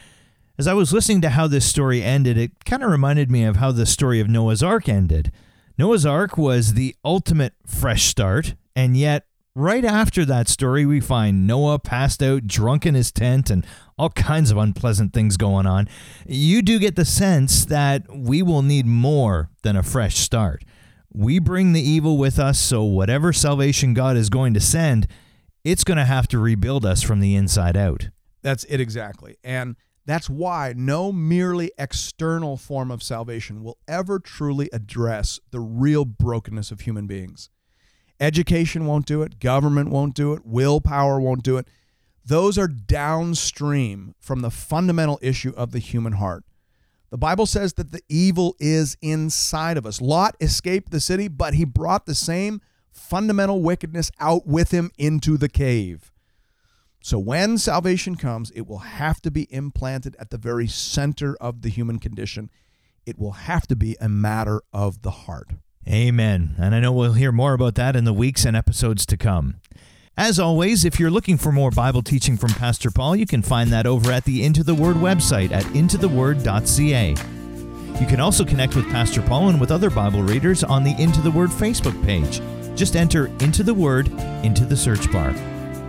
As 0.58 0.67
I 0.67 0.73
was 0.73 0.91
listening 0.91 1.21
to 1.21 1.29
how 1.29 1.47
this 1.47 1.65
story 1.65 2.03
ended, 2.03 2.38
it 2.38 2.65
kind 2.65 2.84
of 2.84 2.91
reminded 2.91 3.32
me 3.32 3.45
of 3.45 3.55
how 3.55 3.71
the 3.71 3.86
story 3.86 4.19
of 4.19 4.27
Noah's 4.27 4.62
Ark 4.62 4.89
ended. 4.89 5.32
Noah's 5.77 6.05
Ark 6.05 6.38
was 6.38 6.73
the 6.73 6.93
ultimate 7.05 7.53
fresh 7.65 8.03
start, 8.03 8.53
and 8.75 8.97
yet, 8.97 9.25
right 9.55 9.86
after 9.86 10.25
that 10.25 10.49
story, 10.49 10.86
we 10.86 10.99
find 10.99 11.47
Noah 11.47 11.79
passed 11.79 12.21
out, 12.21 12.47
drunk 12.47 12.86
in 12.86 12.95
his 12.95 13.13
tent, 13.13 13.49
and 13.49 13.65
all 13.97 14.10
kinds 14.10 14.51
of 14.51 14.58
unpleasant 14.58 15.13
things 15.13 15.38
going 15.38 15.65
on. 15.65 15.88
You 16.27 16.63
do 16.63 16.79
get 16.79 16.97
the 16.97 17.05
sense 17.05 17.63
that 17.63 18.13
we 18.13 18.41
will 18.41 18.62
need 18.62 18.86
more 18.86 19.49
than 19.63 19.77
a 19.77 19.84
fresh 19.84 20.17
start. 20.17 20.65
We 21.12 21.39
bring 21.39 21.74
the 21.74 21.82
evil 21.82 22.17
with 22.17 22.38
us, 22.38 22.60
so 22.60 22.84
whatever 22.84 23.34
salvation 23.34 23.93
God 23.93 24.15
is 24.15 24.30
going 24.30 24.54
to 24.54 24.60
send, 24.60 25.08
it's 25.63 25.84
going 25.84 25.98
to 25.98 26.06
have 26.06 26.28
to 26.30 26.39
rebuild 26.39 26.86
us 26.86 27.02
from 27.02 27.19
the 27.19 27.36
inside 27.36 27.76
out. 27.76 28.10
That's 28.41 28.63
it 28.65 28.80
exactly. 28.80 29.38
And 29.43 29.76
that's 30.06 30.30
why 30.30 30.74
no 30.76 31.12
merely 31.12 31.72
external 31.78 32.58
form 32.58 32.89
of 32.91 33.04
salvation 33.04 33.63
will 33.63 33.78
ever 33.88 34.19
truly 34.19 34.69
address 34.72 35.39
the 35.52 35.60
real 35.60 36.06
brokenness 36.06 36.72
of 36.72 36.82
human 36.82 37.06
beings. 37.06 37.50
Education 38.19 38.86
won't 38.86 39.06
do 39.06 39.22
it, 39.22 39.39
government 39.39 39.89
won't 39.89 40.13
do 40.13 40.34
it, 40.34 40.45
willpower 40.45 41.19
won't 41.19 41.43
do 41.43 41.58
it. 41.58 41.67
Those 42.26 42.58
are 42.58 42.67
downstream 42.67 44.13
from 44.19 44.41
the 44.41 44.52
fundamental 44.52 45.19
issue 45.22 45.54
of 45.56 45.72
the 45.72 45.80
human 45.80 46.13
heart. 46.13 46.43
The 47.10 47.17
Bible 47.17 47.45
says 47.45 47.74
that 47.74 47.91
the 47.91 48.02
evil 48.08 48.56
is 48.60 48.98
inside 49.02 49.78
of 49.78 49.86
us. 49.86 50.00
Lot 50.00 50.36
escaped 50.39 50.91
the 50.91 51.00
city, 51.00 51.28
but 51.28 51.56
he 51.56 51.65
brought 51.65 52.06
the 52.06 52.15
same 52.15 52.62
fundamental 52.91 53.62
wickedness 53.62 54.12
out 54.19 54.45
with 54.45 54.72
him 54.72 54.91
into 54.98 55.38
the 55.38 55.50
cave. 55.50 56.12
So 57.02 57.17
when 57.17 57.58
salvation 57.58 58.15
comes, 58.15 58.52
it 58.52 58.67
will 58.67 58.80
have 58.80 59.22
to 59.22 59.32
be 59.32 59.48
implanted 59.54 60.15
at 60.19 60.30
the 60.30 60.38
very 60.38 60.67
center 60.67 61.36
of 61.39 61.62
the 61.62 61.69
human 61.69 61.98
condition. 61.98 62.50
It 63.06 63.17
will 63.17 63.32
have 63.32 63.65
to 63.67 63.76
be 63.76 63.95
a 64.00 64.10
matter 64.10 64.62
of 64.74 65.02
the 65.02 65.12
heart. 65.12 65.52
Amen. 65.88 66.56
And 66.60 66.76
I 66.76 66.80
know 66.80 66.91
we'll 66.91 67.13
hear 67.13 67.32
more 67.32 67.54
about 67.54 67.76
that 67.76 67.95
in 67.95 68.04
the 68.04 68.13
weeks 68.13 68.45
and 68.45 68.56
episodes 68.56 69.06
to 69.08 69.17
come. 69.17 69.62
As 70.19 70.38
always, 70.38 70.84
if 70.84 70.99
you're 70.99 71.10
looking 71.10 71.38
for 71.38 71.49
more 71.49 71.71
Bible 71.71 72.01
teaching 72.01 72.36
from 72.36 72.49
Pastor 72.49 72.91
Paul, 72.91 73.15
you 73.15 73.25
can 73.25 73.41
find 73.41 73.71
that 73.71 73.88
over 73.88 74.12
at 74.12 74.25
the 74.25 74.43
Into 74.43 74.65
the 74.65 74.75
Word 74.75 74.97
website 74.97 75.53
at 75.53 75.63
intotheword.ca. 75.67 77.10
You 78.01 78.05
can 78.05 78.19
also 78.19 78.43
connect 78.43 78.75
with 78.75 78.86
Pastor 78.89 79.21
Paul 79.21 79.47
and 79.47 79.62
with 79.62 79.71
other 79.71 79.89
Bible 79.89 80.21
readers 80.21 80.62
on 80.62 80.84
the 80.84 80.93
Into 81.01 81.21
the 81.21 81.32
Word 81.32 81.51
Facebook 81.51 81.95
page. 82.03 82.41
Just 82.77 82.97
enter 82.97 83.27
Into 83.39 83.63
the 83.63 83.73
Word 83.73 84.10
into 84.43 84.65
the 84.65 84.75
search 84.75 85.10
bar. 85.10 85.29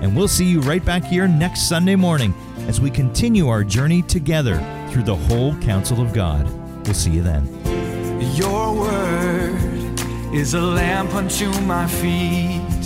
And 0.00 0.14
we'll 0.14 0.28
see 0.28 0.44
you 0.44 0.60
right 0.60 0.84
back 0.84 1.02
here 1.02 1.26
next 1.26 1.68
Sunday 1.68 1.96
morning 1.96 2.32
as 2.68 2.80
we 2.80 2.88
continue 2.88 3.48
our 3.48 3.64
journey 3.64 4.00
together 4.00 4.58
through 4.92 5.02
the 5.02 5.16
whole 5.16 5.56
counsel 5.56 6.00
of 6.00 6.12
God. 6.12 6.48
We'll 6.84 6.94
see 6.94 7.10
you 7.10 7.22
then. 7.22 7.48
Your 8.36 8.76
word 8.76 10.00
is 10.32 10.54
a 10.54 10.60
lamp 10.60 11.14
unto 11.14 11.50
my 11.62 11.88
feet 11.88 12.79